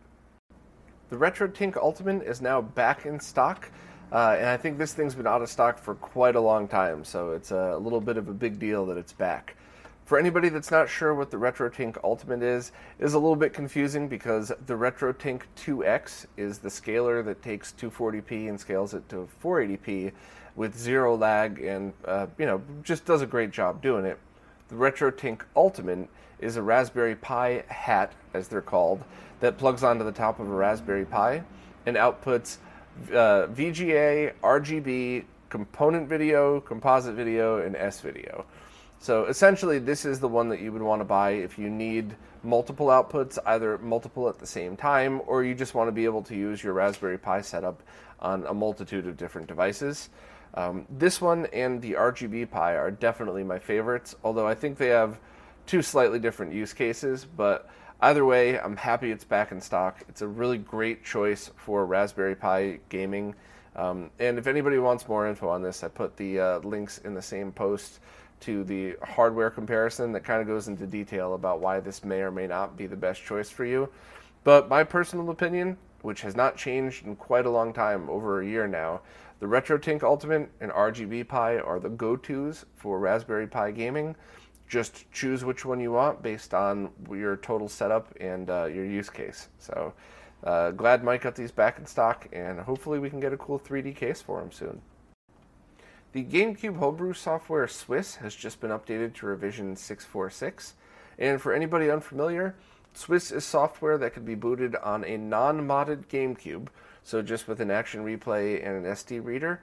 The 1.11 1.17
RetroTink 1.17 1.77
Ultimate 1.77 2.23
is 2.23 2.41
now 2.41 2.61
back 2.61 3.07
in 3.07 3.21
stock. 3.21 3.71
Uh, 4.13 4.37
and 4.39 4.49
I 4.49 4.57
think 4.57 4.79
this 4.79 4.95
thing's 4.95 5.15
been 5.15 5.27
out 5.27 5.43
of 5.43 5.49
stock 5.49 5.79
for 5.79 5.95
quite 5.95 6.37
a 6.37 6.41
long 6.41 6.69
time, 6.69 7.05
so 7.05 7.33
it's 7.33 7.51
a 7.51 7.77
little 7.79 8.01
bit 8.01 8.17
of 8.17 8.29
a 8.29 8.33
big 8.33 8.59
deal 8.59 8.87
that 8.87 8.97
it's 8.97 9.13
back. 9.13 9.57
For 10.05 10.19
anybody 10.19 10.51
that's 10.51 10.71
not 10.71 10.91
sure 10.91 11.15
what 11.15 11.31
the 11.31 11.39
RetroTink 11.39 11.97
Ultimate 12.05 12.43
is, 12.43 12.73
it 12.99 13.05
is 13.07 13.15
a 13.15 13.19
little 13.19 13.37
bit 13.37 13.55
confusing 13.55 14.07
because 14.07 14.53
the 14.67 14.75
RetroTink 14.75 15.43
2X 15.57 16.27
is 16.37 16.59
the 16.59 16.69
scaler 16.69 17.23
that 17.23 17.43
takes 17.43 17.73
240p 17.73 18.51
and 18.51 18.61
scales 18.61 18.93
it 18.93 19.09
to 19.09 19.27
480p 19.43 20.13
with 20.57 20.77
zero 20.77 21.17
lag 21.17 21.59
and 21.61 21.95
uh, 22.05 22.27
you 22.39 22.45
know 22.45 22.63
just 22.83 23.07
does 23.07 23.23
a 23.23 23.27
great 23.27 23.51
job 23.51 23.81
doing 23.81 24.05
it. 24.05 24.19
The 24.69 24.75
RetroTink 24.75 25.41
Ultimate 25.57 26.07
is 26.39 26.57
a 26.57 26.63
Raspberry 26.63 27.17
Pi 27.17 27.65
hat, 27.69 28.13
as 28.35 28.49
they're 28.49 28.61
called, 28.61 29.03
that 29.41 29.57
plugs 29.57 29.83
onto 29.83 30.05
the 30.05 30.13
top 30.13 30.39
of 30.39 30.49
a 30.49 30.55
Raspberry 30.55 31.07
Pi 31.07 31.43
and 31.87 31.97
outputs 31.97 32.59
uh, 33.11 33.47
VGA, 33.47 34.35
RGB, 34.43 35.25
component 35.49 36.09
video, 36.09 36.61
composite 36.61 37.15
video, 37.15 37.63
and 37.63 37.75
S 37.75 38.01
video. 38.01 38.45
So 39.05 39.27
essentially, 39.27 39.79
this 39.79 40.07
is 40.07 40.19
the 40.19 40.29
one 40.29 40.49
that 40.49 40.63
you 40.63 40.73
would 40.73 40.81
want 40.81 41.03
to 41.03 41.05
buy 41.05 41.33
if 41.33 41.59
you 41.59 41.69
need 41.69 42.17
multiple 42.43 42.87
outputs, 42.87 43.37
either 43.45 43.77
multiple 43.77 44.31
at 44.31 44.39
the 44.39 44.47
same 44.47 44.79
time, 44.79 45.21
or 45.27 45.45
you 45.45 45.55
just 45.55 45.75
want 45.75 45.89
to 45.89 45.93
be 45.93 46.07
able 46.07 46.23
to 46.23 46.35
use 46.35 46.65
your 46.65 46.73
Raspberry 46.73 47.19
Pi 47.19 47.43
setup 47.43 47.83
on 48.21 48.47
a 48.47 48.55
multitude 48.55 49.07
of 49.07 49.19
different 49.19 49.47
devices. 49.47 50.09
Um, 50.55 50.87
this 50.89 51.21
one 51.21 51.45
and 51.53 51.83
the 51.83 51.93
RGB 51.93 52.51
Pi 52.51 52.77
are 52.77 52.91
definitely 52.91 53.45
my 53.45 53.59
favorites, 53.59 54.17
although 54.25 54.49
I 54.49 54.55
think 54.55 54.79
they 54.79 54.89
have 54.89 55.21
two 55.67 55.83
slightly 55.83 56.19
different 56.19 56.55
use 56.55 56.73
cases. 56.73 57.27
But 57.27 57.69
either 58.01 58.25
way, 58.25 58.59
I'm 58.59 58.79
happy 58.79 59.11
it's 59.11 59.25
back 59.25 59.53
in 59.53 59.61
stock. 59.61 60.03
It's 60.09 60.23
a 60.23 60.27
really 60.27 60.57
great 60.57 61.05
choice 61.05 61.51
for 61.57 61.85
Raspberry 61.85 62.37
Pi 62.37 62.79
gaming. 62.89 63.35
Um, 63.77 64.11
and 64.19 64.39
if 64.39 64.47
anybody 64.47 64.79
wants 64.79 65.07
more 65.07 65.29
info 65.29 65.51
on 65.51 65.61
this, 65.61 65.85
I 65.85 65.89
put 65.89 66.17
the 66.17 66.41
uh, 66.41 66.59
links 66.61 66.99
in 67.05 67.13
the 67.13 67.21
same 67.21 67.53
post 67.53 68.01
to 68.45 68.63
the 68.65 68.95
hardware 69.03 69.51
comparison 69.51 70.13
that 70.13 70.23
kind 70.25 70.41
of 70.43 70.47
goes 70.47 70.69
into 70.69 70.87
detail 70.87 71.35
about 71.35 71.61
why 71.61 71.81
this 71.81 72.05
may 72.05 72.21
or 72.21 72.31
may 72.31 72.47
not 72.47 72.77
be 72.77 72.87
the 72.87 72.97
best 72.97 73.23
choice 73.23 73.49
for 73.49 73.65
you. 73.65 73.89
But 74.45 74.69
my 74.69 74.85
personal 74.85 75.31
opinion, 75.31 75.79
which 76.03 76.21
has 76.21 76.37
not 76.37 76.57
changed 76.57 77.07
in 77.07 77.17
quite 77.17 77.47
a 77.47 77.51
long 77.51 77.73
time, 77.73 78.11
over 78.11 78.43
a 78.43 78.47
year 78.47 78.67
now, 78.67 79.01
the 79.41 79.47
RetroTink 79.47 80.03
Ultimate 80.03 80.51
and 80.61 80.71
RGB 80.71 81.27
Pi 81.27 81.59
are 81.59 81.81
the 81.81 81.89
go 81.89 82.17
tos 82.17 82.67
for 82.77 82.99
Raspberry 82.99 83.47
Pi 83.47 83.71
gaming. 83.71 84.15
Just 84.69 85.11
choose 85.11 85.45
which 85.45 85.65
one 85.65 85.81
you 85.81 85.93
want 85.93 86.23
based 86.23 86.53
on 86.53 86.91
your 87.11 87.37
total 87.37 87.69
setup 87.69 88.15
and 88.21 88.51
uh, 88.51 88.67
your 88.67 88.85
use 88.85 89.09
case. 89.09 89.49
So, 89.59 89.95
uh, 90.45 90.73
glad 90.73 91.03
Mike 91.03 91.23
got 91.23 91.35
these 91.35 91.53
back 91.53 91.79
in 91.79 91.87
stock, 91.87 92.29
and 92.33 92.61
hopefully, 92.61 92.99
we 92.99 93.09
can 93.09 93.21
get 93.21 93.33
a 93.33 93.37
cool 93.39 93.59
3D 93.59 93.97
case 93.97 94.21
for 94.21 94.41
them 94.41 94.53
soon. 94.53 94.81
The 96.15 96.23
GameCube 96.23 96.77
homebrew 96.77 97.13
software 97.13 97.67
Swiss 97.67 98.15
has 98.17 98.37
just 98.37 98.61
been 98.61 98.71
updated 98.71 99.15
to 99.15 99.27
revision 99.27 99.75
646. 99.75 100.75
And 101.19 101.43
for 101.43 101.53
anybody 101.53 101.91
unfamiliar, 101.91 102.55
Swiss 102.93 103.33
is 103.33 103.45
software 103.45 103.99
that 103.99 104.15
can 104.15 104.25
be 104.25 104.37
booted 104.37 104.77
on 104.77 105.05
a 105.05 105.17
non 105.17 105.67
modded 105.67 106.07
GameCube, 106.07 106.69
so 107.03 107.21
just 107.21 107.49
with 107.49 107.61
an 107.61 107.73
action 107.73 108.05
replay 108.05 108.65
and 108.65 108.77
an 108.77 108.93
SD 108.93 109.25
reader, 109.25 109.63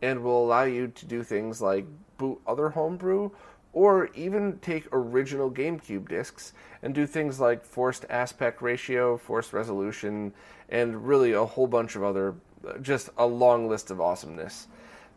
and 0.00 0.24
will 0.24 0.42
allow 0.42 0.62
you 0.62 0.88
to 0.88 1.04
do 1.04 1.22
things 1.22 1.60
like 1.60 1.84
boot 2.16 2.40
other 2.46 2.70
homebrew 2.70 3.28
or 3.74 4.08
even 4.14 4.58
take 4.60 4.88
original 4.92 5.50
GameCube 5.50 6.08
discs 6.08 6.54
and 6.82 6.94
do 6.94 7.06
things 7.06 7.40
like 7.40 7.62
forced 7.62 8.06
aspect 8.08 8.62
ratio, 8.62 9.18
forced 9.18 9.52
resolution, 9.52 10.32
and 10.70 11.06
really 11.06 11.32
a 11.32 11.44
whole 11.44 11.66
bunch 11.66 11.94
of 11.94 12.02
other, 12.02 12.36
uh, 12.66 12.78
just 12.78 13.10
a 13.18 13.26
long 13.26 13.68
list 13.68 13.90
of 13.90 14.00
awesomeness 14.00 14.66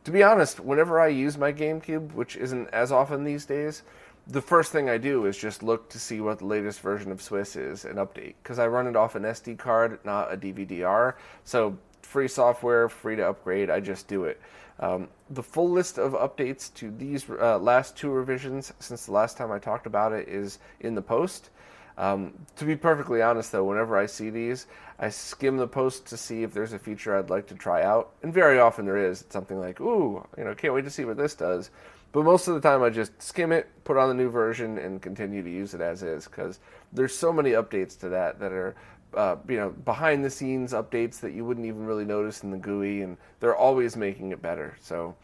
to 0.03 0.11
be 0.11 0.23
honest, 0.23 0.59
whenever 0.59 0.99
I 0.99 1.07
use 1.07 1.37
my 1.37 1.53
GameCube, 1.53 2.13
which 2.13 2.35
isn't 2.35 2.69
as 2.69 2.91
often 2.91 3.23
these 3.23 3.45
days, 3.45 3.83
the 4.27 4.41
first 4.41 4.71
thing 4.71 4.89
I 4.89 4.97
do 4.97 5.25
is 5.25 5.37
just 5.37 5.63
look 5.63 5.89
to 5.89 5.99
see 5.99 6.21
what 6.21 6.39
the 6.39 6.45
latest 6.45 6.79
version 6.79 7.11
of 7.11 7.21
Swiss 7.21 7.55
is 7.55 7.85
and 7.85 7.97
update 7.97 8.35
because 8.41 8.57
I 8.57 8.67
run 8.67 8.87
it 8.87 8.95
off 8.95 9.15
an 9.15 9.23
SD 9.23 9.57
card, 9.57 9.99
not 10.05 10.33
a 10.33 10.37
DVD-R. 10.37 11.17
So 11.43 11.77
free 12.01 12.27
software, 12.27 12.87
free 12.87 13.15
to 13.17 13.27
upgrade. 13.29 13.69
I 13.69 13.79
just 13.79 14.07
do 14.07 14.23
it. 14.25 14.39
Um, 14.79 15.07
the 15.29 15.43
full 15.43 15.69
list 15.69 15.97
of 15.97 16.13
updates 16.13 16.73
to 16.75 16.91
these 16.91 17.29
uh, 17.29 17.57
last 17.59 17.95
two 17.97 18.09
revisions 18.09 18.73
since 18.79 19.05
the 19.05 19.11
last 19.11 19.37
time 19.37 19.51
I 19.51 19.59
talked 19.59 19.87
about 19.87 20.13
it 20.13 20.27
is 20.27 20.59
in 20.79 20.95
the 20.95 21.01
post. 21.01 21.49
Um, 21.97 22.34
to 22.56 22.65
be 22.65 22.75
perfectly 22.75 23.21
honest, 23.21 23.51
though, 23.51 23.63
whenever 23.63 23.97
I 23.97 24.08
see 24.08 24.29
these, 24.29 24.67
I 24.99 25.10
skim 25.10 25.58
the 25.58 25.67
post 25.67 26.06
to 26.08 26.17
see 26.17 26.43
if 26.43 26.53
there's 26.53 26.73
a 26.73 26.79
feature 26.79 27.15
I'd 27.15 27.29
like 27.29 27.47
to 27.47 27.56
try 27.56 27.84
out, 27.84 28.12
and 28.23 28.34
very 28.34 28.60
often 28.60 28.86
there 28.86 28.97
is. 28.97 29.21
It's 29.21 29.34
something 29.34 29.60
like, 29.60 29.79
"Ooh, 29.82 30.25
you 30.38 30.43
know, 30.43 30.56
can't 30.56 30.73
wait 30.73 30.86
to 30.86 30.89
see 30.89 31.06
what 31.06 31.17
this 31.17 31.36
does." 31.36 31.69
But 32.12 32.25
most 32.25 32.47
of 32.47 32.53
the 32.53 32.62
time, 32.62 32.84
I 32.84 32.89
just 32.89 33.19
skim 33.21 33.51
it, 33.51 33.67
put 33.84 33.97
on 33.97 34.08
the 34.08 34.13
new 34.13 34.29
version, 34.29 34.77
and 34.77 35.01
continue 35.01 35.43
to 35.43 35.49
use 35.49 35.73
it 35.73 35.82
as 35.82 36.03
is 36.03 36.25
because 36.25 36.60
there's 36.93 37.15
so 37.15 37.34
many 37.34 37.51
updates 37.51 37.99
to 38.01 38.10
that 38.10 38.39
that 38.39 38.51
are, 38.51 38.75
uh, 39.15 39.36
you 39.47 39.58
know, 39.58 39.71
behind 39.71 40.23
the 40.23 40.29
scenes 40.29 40.73
updates 40.73 41.19
that 41.21 41.34
you 41.34 41.43
wouldn't 41.43 41.65
even 41.65 41.86
really 41.86 42.06
notice 42.06 42.43
in 42.43 42.51
the 42.51 42.58
GUI, 42.58 43.01
and 43.01 43.17
they're 43.39 43.56
always 43.56 43.97
making 43.97 44.32
it 44.32 44.41
better. 44.41 44.75
So, 44.79 45.15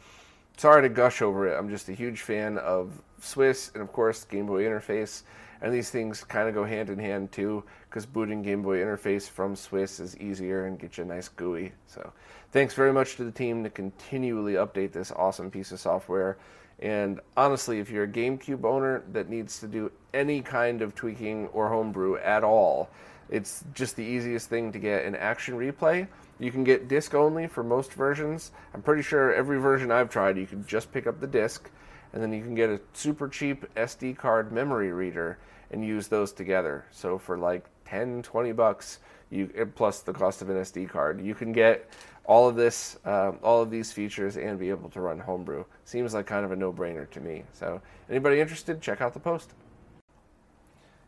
sorry 0.57 0.81
to 0.81 0.89
gush 0.89 1.21
over 1.21 1.47
it. 1.47 1.57
I'm 1.57 1.69
just 1.69 1.89
a 1.89 1.93
huge 1.93 2.21
fan 2.21 2.57
of 2.57 3.01
Swiss 3.19 3.71
and, 3.75 3.83
of 3.83 3.93
course, 3.93 4.23
Game 4.23 4.47
Boy 4.47 4.63
interface 4.63 5.23
and 5.61 5.73
these 5.73 5.89
things 5.89 6.23
kind 6.23 6.47
of 6.47 6.55
go 6.55 6.63
hand 6.63 6.89
in 6.89 6.99
hand 6.99 7.31
too 7.31 7.63
because 7.89 8.05
booting 8.05 8.41
Game 8.41 8.61
Boy 8.61 8.77
interface 8.77 9.29
from 9.29 9.55
Swiss 9.55 9.99
is 9.99 10.17
easier 10.17 10.65
and 10.65 10.79
get 10.79 10.97
you 10.97 11.03
a 11.03 11.07
nice 11.07 11.27
GUI. 11.27 11.71
So, 11.87 12.11
thanks 12.51 12.73
very 12.73 12.93
much 12.93 13.15
to 13.17 13.23
the 13.23 13.31
team 13.31 13.63
to 13.63 13.69
continually 13.69 14.53
update 14.53 14.91
this 14.91 15.11
awesome 15.11 15.51
piece 15.51 15.71
of 15.71 15.79
software. 15.79 16.37
And 16.79 17.19
honestly, 17.35 17.79
if 17.79 17.89
you're 17.89 18.05
a 18.05 18.07
GameCube 18.07 18.63
owner 18.63 19.03
that 19.11 19.29
needs 19.29 19.59
to 19.59 19.67
do 19.67 19.91
any 20.13 20.41
kind 20.41 20.81
of 20.81 20.95
tweaking 20.95 21.47
or 21.47 21.67
homebrew 21.67 22.17
at 22.17 22.43
all, 22.43 22.89
it's 23.29 23.63
just 23.73 23.95
the 23.95 24.03
easiest 24.03 24.49
thing 24.49 24.71
to 24.71 24.79
get 24.79 25.05
an 25.05 25.15
action 25.15 25.55
replay. 25.55 26.07
You 26.39 26.51
can 26.51 26.63
get 26.63 26.87
disc 26.87 27.13
only 27.13 27.47
for 27.47 27.63
most 27.63 27.93
versions. 27.93 28.51
I'm 28.73 28.81
pretty 28.81 29.01
sure 29.01 29.33
every 29.33 29.59
version 29.59 29.91
I've 29.91 30.09
tried, 30.09 30.37
you 30.37 30.47
can 30.47 30.65
just 30.65 30.91
pick 30.91 31.05
up 31.05 31.19
the 31.19 31.27
disc 31.27 31.69
and 32.13 32.21
then 32.21 32.33
you 32.33 32.41
can 32.43 32.55
get 32.55 32.69
a 32.69 32.79
super 32.93 33.27
cheap 33.27 33.65
SD 33.75 34.17
card 34.17 34.51
memory 34.51 34.91
reader 34.91 35.37
and 35.71 35.85
use 35.85 36.07
those 36.07 36.31
together. 36.31 36.85
So 36.91 37.17
for 37.17 37.37
like 37.37 37.65
10, 37.85 38.23
20 38.23 38.51
bucks, 38.53 38.99
you 39.29 39.47
plus 39.75 40.01
the 40.01 40.13
cost 40.13 40.41
of 40.41 40.49
an 40.49 40.57
SD 40.57 40.89
card, 40.89 41.23
you 41.23 41.35
can 41.35 41.51
get 41.51 41.89
all 42.25 42.47
of 42.47 42.55
this, 42.55 42.97
uh, 43.05 43.31
all 43.41 43.61
of 43.61 43.71
these 43.71 43.91
features, 43.91 44.37
and 44.37 44.59
be 44.59 44.69
able 44.69 44.89
to 44.89 45.01
run 45.01 45.19
Homebrew. 45.19 45.65
Seems 45.85 46.13
like 46.13 46.27
kind 46.27 46.45
of 46.45 46.51
a 46.51 46.55
no-brainer 46.55 47.09
to 47.09 47.19
me. 47.19 47.43
So 47.53 47.81
anybody 48.09 48.39
interested, 48.39 48.81
check 48.81 49.01
out 49.01 49.13
the 49.13 49.19
post. 49.19 49.53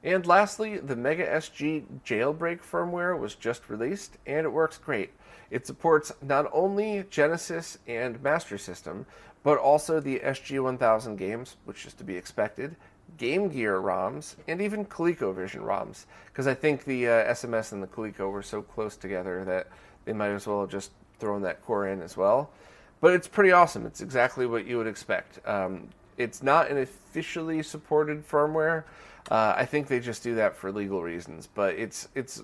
And 0.04 0.26
lastly, 0.26 0.80
the 0.80 0.96
Mega 0.96 1.28
SG 1.28 1.84
jailbreak 2.04 2.60
firmware 2.62 3.20
was 3.20 3.36
just 3.36 3.70
released, 3.70 4.18
and 4.26 4.46
it 4.46 4.50
works 4.50 4.80
great. 4.80 5.12
It 5.52 5.68
supports 5.68 6.12
not 6.24 6.50
only 6.52 7.06
Genesis 7.12 7.78
and 7.86 8.22
Master 8.24 8.58
System, 8.58 9.06
but 9.44 9.58
also 9.58 10.00
the 10.00 10.20
SG-1000 10.20 11.18
games, 11.18 11.58
which 11.66 11.86
is 11.86 11.94
to 11.94 12.04
be 12.04 12.16
expected, 12.16 12.76
Game 13.18 13.50
Gear 13.50 13.80
ROMs, 13.80 14.36
and 14.48 14.62
even 14.62 14.86
ColecoVision 14.86 15.62
ROMs, 15.62 16.06
because 16.28 16.48
I 16.48 16.54
think 16.54 16.86
the 16.86 17.08
uh, 17.08 17.34
SMS 17.34 17.72
and 17.72 17.84
the 17.84 17.88
Coleco 17.88 18.32
were 18.32 18.44
so 18.44 18.62
close 18.62 18.96
together 18.96 19.44
that 19.46 19.68
they 20.06 20.14
might 20.14 20.30
as 20.30 20.48
well 20.48 20.62
have 20.62 20.70
just 20.70 20.92
thrown 21.20 21.42
that 21.44 21.64
core 21.64 21.88
in 21.88 22.02
as 22.02 22.16
well. 22.16 22.50
But 23.00 23.14
it's 23.14 23.28
pretty 23.28 23.52
awesome. 23.52 23.86
It's 23.86 24.02
exactly 24.02 24.46
what 24.46 24.66
you 24.66 24.78
would 24.78 24.88
expect. 24.88 25.46
Um, 25.48 25.90
it's 26.18 26.44
not 26.44 26.70
an 26.70 26.78
officially 26.78 27.64
supported 27.64 28.28
firmware. 28.28 28.84
Uh, 29.30 29.54
I 29.56 29.66
think 29.66 29.88
they 29.88 30.00
just 30.00 30.24
do 30.24 30.36
that 30.36 30.56
for 30.56 30.72
legal 30.72 31.02
reasons, 31.02 31.48
but 31.54 31.76
it's 31.76 32.08
it's 32.16 32.44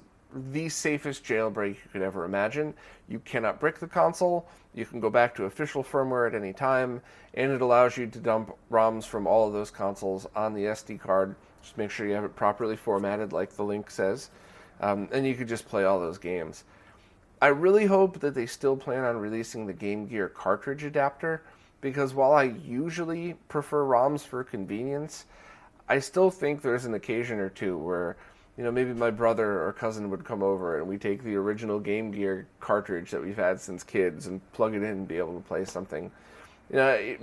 the 0.51 0.69
safest 0.69 1.23
jailbreak 1.23 1.69
you 1.69 1.89
could 1.91 2.01
ever 2.01 2.25
imagine. 2.25 2.73
You 3.07 3.19
cannot 3.19 3.59
brick 3.59 3.79
the 3.79 3.87
console. 3.87 4.47
You 4.73 4.85
can 4.85 4.99
go 4.99 5.09
back 5.09 5.35
to 5.35 5.45
official 5.45 5.83
firmware 5.83 6.27
at 6.27 6.35
any 6.35 6.53
time, 6.53 7.01
and 7.33 7.51
it 7.51 7.61
allows 7.61 7.97
you 7.97 8.07
to 8.07 8.19
dump 8.19 8.55
ROMs 8.71 9.05
from 9.05 9.27
all 9.27 9.47
of 9.47 9.53
those 9.53 9.71
consoles 9.71 10.27
on 10.35 10.53
the 10.53 10.65
SD 10.65 10.99
card. 10.99 11.35
Just 11.61 11.77
make 11.77 11.91
sure 11.91 12.07
you 12.07 12.13
have 12.13 12.23
it 12.23 12.35
properly 12.35 12.75
formatted, 12.75 13.33
like 13.33 13.51
the 13.51 13.63
link 13.63 13.89
says, 13.89 14.29
um, 14.81 15.09
and 15.11 15.25
you 15.25 15.35
could 15.35 15.47
just 15.47 15.67
play 15.67 15.83
all 15.83 15.99
those 15.99 16.17
games. 16.17 16.63
I 17.41 17.47
really 17.47 17.85
hope 17.85 18.19
that 18.19 18.33
they 18.33 18.45
still 18.45 18.75
plan 18.75 19.03
on 19.03 19.17
releasing 19.17 19.67
the 19.67 19.73
Game 19.73 20.07
Gear 20.07 20.27
cartridge 20.27 20.83
adapter 20.83 21.43
because 21.81 22.13
while 22.13 22.33
I 22.33 22.43
usually 22.43 23.35
prefer 23.47 23.83
ROMs 23.83 24.21
for 24.21 24.43
convenience, 24.43 25.25
I 25.87 25.99
still 25.99 26.31
think 26.31 26.61
there's 26.61 26.85
an 26.85 26.95
occasion 26.95 27.39
or 27.39 27.49
two 27.49 27.77
where 27.77 28.17
you 28.57 28.63
know, 28.63 28.71
maybe 28.71 28.93
my 28.93 29.11
brother 29.11 29.63
or 29.63 29.71
cousin 29.73 30.09
would 30.09 30.25
come 30.25 30.41
over 30.41 30.79
and 30.79 30.87
we 30.87 30.97
take 30.97 31.23
the 31.23 31.35
original 31.35 31.79
Game 31.79 32.09
Gear 32.11 32.47
cartridge 32.59 33.11
that 33.11 33.21
we've 33.21 33.37
had 33.37 33.61
since 33.61 33.83
kids 33.83 34.27
and 34.27 34.41
plug 34.53 34.73
it 34.73 34.77
in 34.77 34.83
and 34.83 35.07
be 35.07 35.17
able 35.17 35.35
to 35.35 35.47
play 35.47 35.63
something. 35.63 36.11
You 36.71 36.75
know, 36.77 36.89
it, 36.89 37.21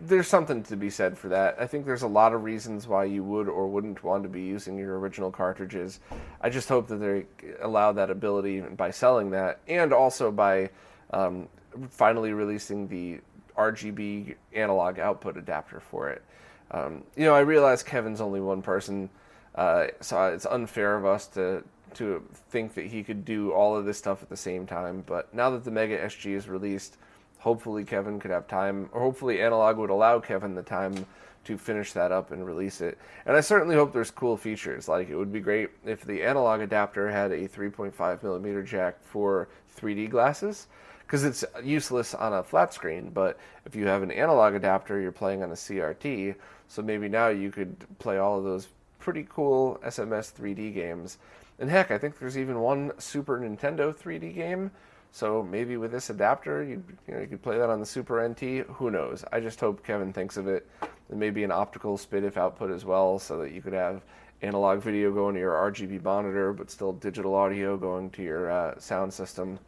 there's 0.00 0.28
something 0.28 0.62
to 0.64 0.76
be 0.76 0.90
said 0.90 1.16
for 1.16 1.28
that. 1.28 1.56
I 1.58 1.66
think 1.66 1.86
there's 1.86 2.02
a 2.02 2.08
lot 2.08 2.32
of 2.32 2.44
reasons 2.44 2.86
why 2.86 3.04
you 3.04 3.24
would 3.24 3.48
or 3.48 3.66
wouldn't 3.66 4.04
want 4.04 4.22
to 4.24 4.28
be 4.28 4.42
using 4.42 4.78
your 4.78 4.98
original 4.98 5.30
cartridges. 5.30 6.00
I 6.40 6.50
just 6.50 6.68
hope 6.68 6.86
that 6.88 6.96
they 6.96 7.24
allow 7.60 7.92
that 7.92 8.10
ability 8.10 8.60
by 8.60 8.90
selling 8.90 9.30
that 9.30 9.60
and 9.66 9.92
also 9.92 10.30
by 10.30 10.70
um, 11.12 11.48
finally 11.88 12.32
releasing 12.32 12.86
the 12.88 13.20
RGB 13.56 14.36
analog 14.52 14.98
output 14.98 15.36
adapter 15.36 15.80
for 15.80 16.10
it. 16.10 16.22
Um, 16.70 17.02
you 17.16 17.24
know, 17.24 17.34
I 17.34 17.40
realize 17.40 17.82
Kevin's 17.82 18.20
only 18.20 18.40
one 18.40 18.62
person, 18.62 19.08
uh, 19.58 19.88
so 20.00 20.26
it's 20.28 20.46
unfair 20.46 20.96
of 20.96 21.04
us 21.04 21.26
to 21.26 21.64
to 21.94 22.22
think 22.50 22.74
that 22.74 22.86
he 22.86 23.02
could 23.02 23.24
do 23.24 23.50
all 23.50 23.76
of 23.76 23.84
this 23.84 23.98
stuff 23.98 24.22
at 24.22 24.28
the 24.28 24.36
same 24.36 24.66
time. 24.66 25.02
But 25.04 25.34
now 25.34 25.50
that 25.50 25.64
the 25.64 25.70
Mega 25.70 25.98
SG 25.98 26.36
is 26.36 26.48
released, 26.48 26.96
hopefully 27.38 27.82
Kevin 27.82 28.20
could 28.20 28.30
have 28.30 28.46
time, 28.46 28.88
or 28.92 29.00
hopefully 29.00 29.42
Analog 29.42 29.78
would 29.78 29.90
allow 29.90 30.20
Kevin 30.20 30.54
the 30.54 30.62
time 30.62 31.06
to 31.44 31.58
finish 31.58 31.92
that 31.94 32.12
up 32.12 32.30
and 32.30 32.46
release 32.46 32.80
it. 32.80 32.98
And 33.26 33.36
I 33.36 33.40
certainly 33.40 33.74
hope 33.74 33.92
there's 33.92 34.12
cool 34.12 34.36
features. 34.36 34.86
Like 34.86 35.08
it 35.08 35.16
would 35.16 35.32
be 35.32 35.40
great 35.40 35.70
if 35.84 36.02
the 36.02 36.22
analog 36.22 36.60
adapter 36.60 37.10
had 37.10 37.32
a 37.32 37.48
3.5 37.48 38.22
millimeter 38.22 38.62
jack 38.62 39.02
for 39.02 39.48
3D 39.76 40.10
glasses 40.10 40.68
because 41.00 41.24
it's 41.24 41.44
useless 41.64 42.14
on 42.14 42.34
a 42.34 42.42
flat 42.44 42.74
screen. 42.74 43.10
But 43.10 43.38
if 43.64 43.74
you 43.74 43.86
have 43.86 44.02
an 44.02 44.10
analog 44.10 44.54
adapter, 44.54 45.00
you're 45.00 45.10
playing 45.10 45.42
on 45.42 45.50
a 45.50 45.54
CRT. 45.54 46.34
So 46.68 46.82
maybe 46.82 47.08
now 47.08 47.28
you 47.28 47.50
could 47.50 47.74
play 47.98 48.18
all 48.18 48.38
of 48.38 48.44
those 48.44 48.68
pretty 48.98 49.26
cool 49.28 49.80
SMS 49.84 50.32
3D 50.32 50.74
games. 50.74 51.18
And 51.58 51.68
heck, 51.70 51.90
I 51.90 51.98
think 51.98 52.18
there's 52.18 52.38
even 52.38 52.60
one 52.60 52.92
Super 52.98 53.38
Nintendo 53.38 53.94
3D 53.94 54.34
game. 54.34 54.70
So 55.10 55.42
maybe 55.42 55.76
with 55.76 55.90
this 55.90 56.10
adapter, 56.10 56.62
you 56.62 56.82
know, 57.08 57.20
you 57.20 57.26
could 57.26 57.42
play 57.42 57.58
that 57.58 57.70
on 57.70 57.80
the 57.80 57.86
Super 57.86 58.26
NT. 58.26 58.66
Who 58.68 58.90
knows? 58.90 59.24
I 59.32 59.40
just 59.40 59.58
hope 59.58 59.84
Kevin 59.84 60.12
thinks 60.12 60.36
of 60.36 60.46
it. 60.46 60.68
And 61.10 61.18
maybe 61.18 61.42
an 61.44 61.50
optical 61.50 61.96
SPDIF 61.96 62.36
output 62.36 62.70
as 62.70 62.84
well, 62.84 63.18
so 63.18 63.38
that 63.38 63.52
you 63.52 63.62
could 63.62 63.72
have 63.72 64.02
analog 64.42 64.80
video 64.80 65.12
going 65.12 65.34
to 65.34 65.40
your 65.40 65.54
RGB 65.54 66.02
monitor, 66.02 66.52
but 66.52 66.70
still 66.70 66.92
digital 66.92 67.34
audio 67.34 67.76
going 67.76 68.10
to 68.10 68.22
your 68.22 68.50
uh, 68.50 68.78
sound 68.78 69.12
system. 69.12 69.58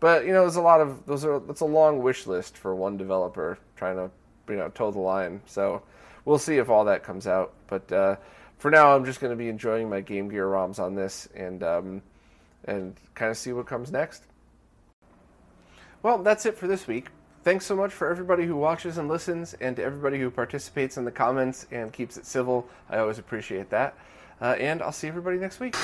But 0.00 0.26
you 0.26 0.32
know, 0.32 0.42
there's 0.42 0.56
a 0.56 0.62
lot 0.62 0.80
of 0.80 1.06
those 1.06 1.24
are 1.24 1.38
that's 1.38 1.60
a 1.60 1.66
long 1.66 2.02
wish 2.02 2.26
list 2.26 2.58
for 2.58 2.74
one 2.74 2.96
developer 2.96 3.58
trying 3.76 3.96
to 3.96 4.10
you 4.48 4.58
know 4.58 4.68
toe 4.68 4.90
the 4.90 4.98
line. 4.98 5.40
So 5.46 5.82
we'll 6.24 6.38
see 6.38 6.58
if 6.58 6.68
all 6.68 6.84
that 6.84 7.02
comes 7.02 7.26
out. 7.26 7.54
But 7.66 7.90
uh, 7.90 8.16
for 8.58 8.70
now, 8.70 8.94
I'm 8.94 9.04
just 9.04 9.20
going 9.20 9.30
to 9.30 9.36
be 9.36 9.48
enjoying 9.48 9.88
my 9.90 10.00
Game 10.00 10.28
Gear 10.28 10.46
ROMs 10.46 10.78
on 10.78 10.94
this 10.94 11.28
and 11.34 11.62
um, 11.62 12.02
and 12.64 12.96
kind 13.14 13.30
of 13.30 13.36
see 13.36 13.52
what 13.52 13.66
comes 13.66 13.92
next. 13.92 14.24
Well, 16.02 16.18
that's 16.18 16.46
it 16.46 16.56
for 16.56 16.66
this 16.66 16.86
week. 16.86 17.08
Thanks 17.44 17.64
so 17.64 17.76
much 17.76 17.92
for 17.92 18.08
everybody 18.08 18.44
who 18.44 18.56
watches 18.56 18.98
and 18.98 19.08
listens, 19.08 19.54
and 19.54 19.76
to 19.76 19.82
everybody 19.82 20.18
who 20.18 20.30
participates 20.30 20.96
in 20.96 21.04
the 21.04 21.12
comments 21.12 21.66
and 21.70 21.92
keeps 21.92 22.16
it 22.16 22.26
civil. 22.26 22.68
I 22.90 22.98
always 22.98 23.18
appreciate 23.18 23.70
that. 23.70 23.96
Uh, 24.40 24.56
and 24.58 24.82
I'll 24.82 24.92
see 24.92 25.08
everybody 25.08 25.38
next 25.38 25.60
week. 25.60 25.76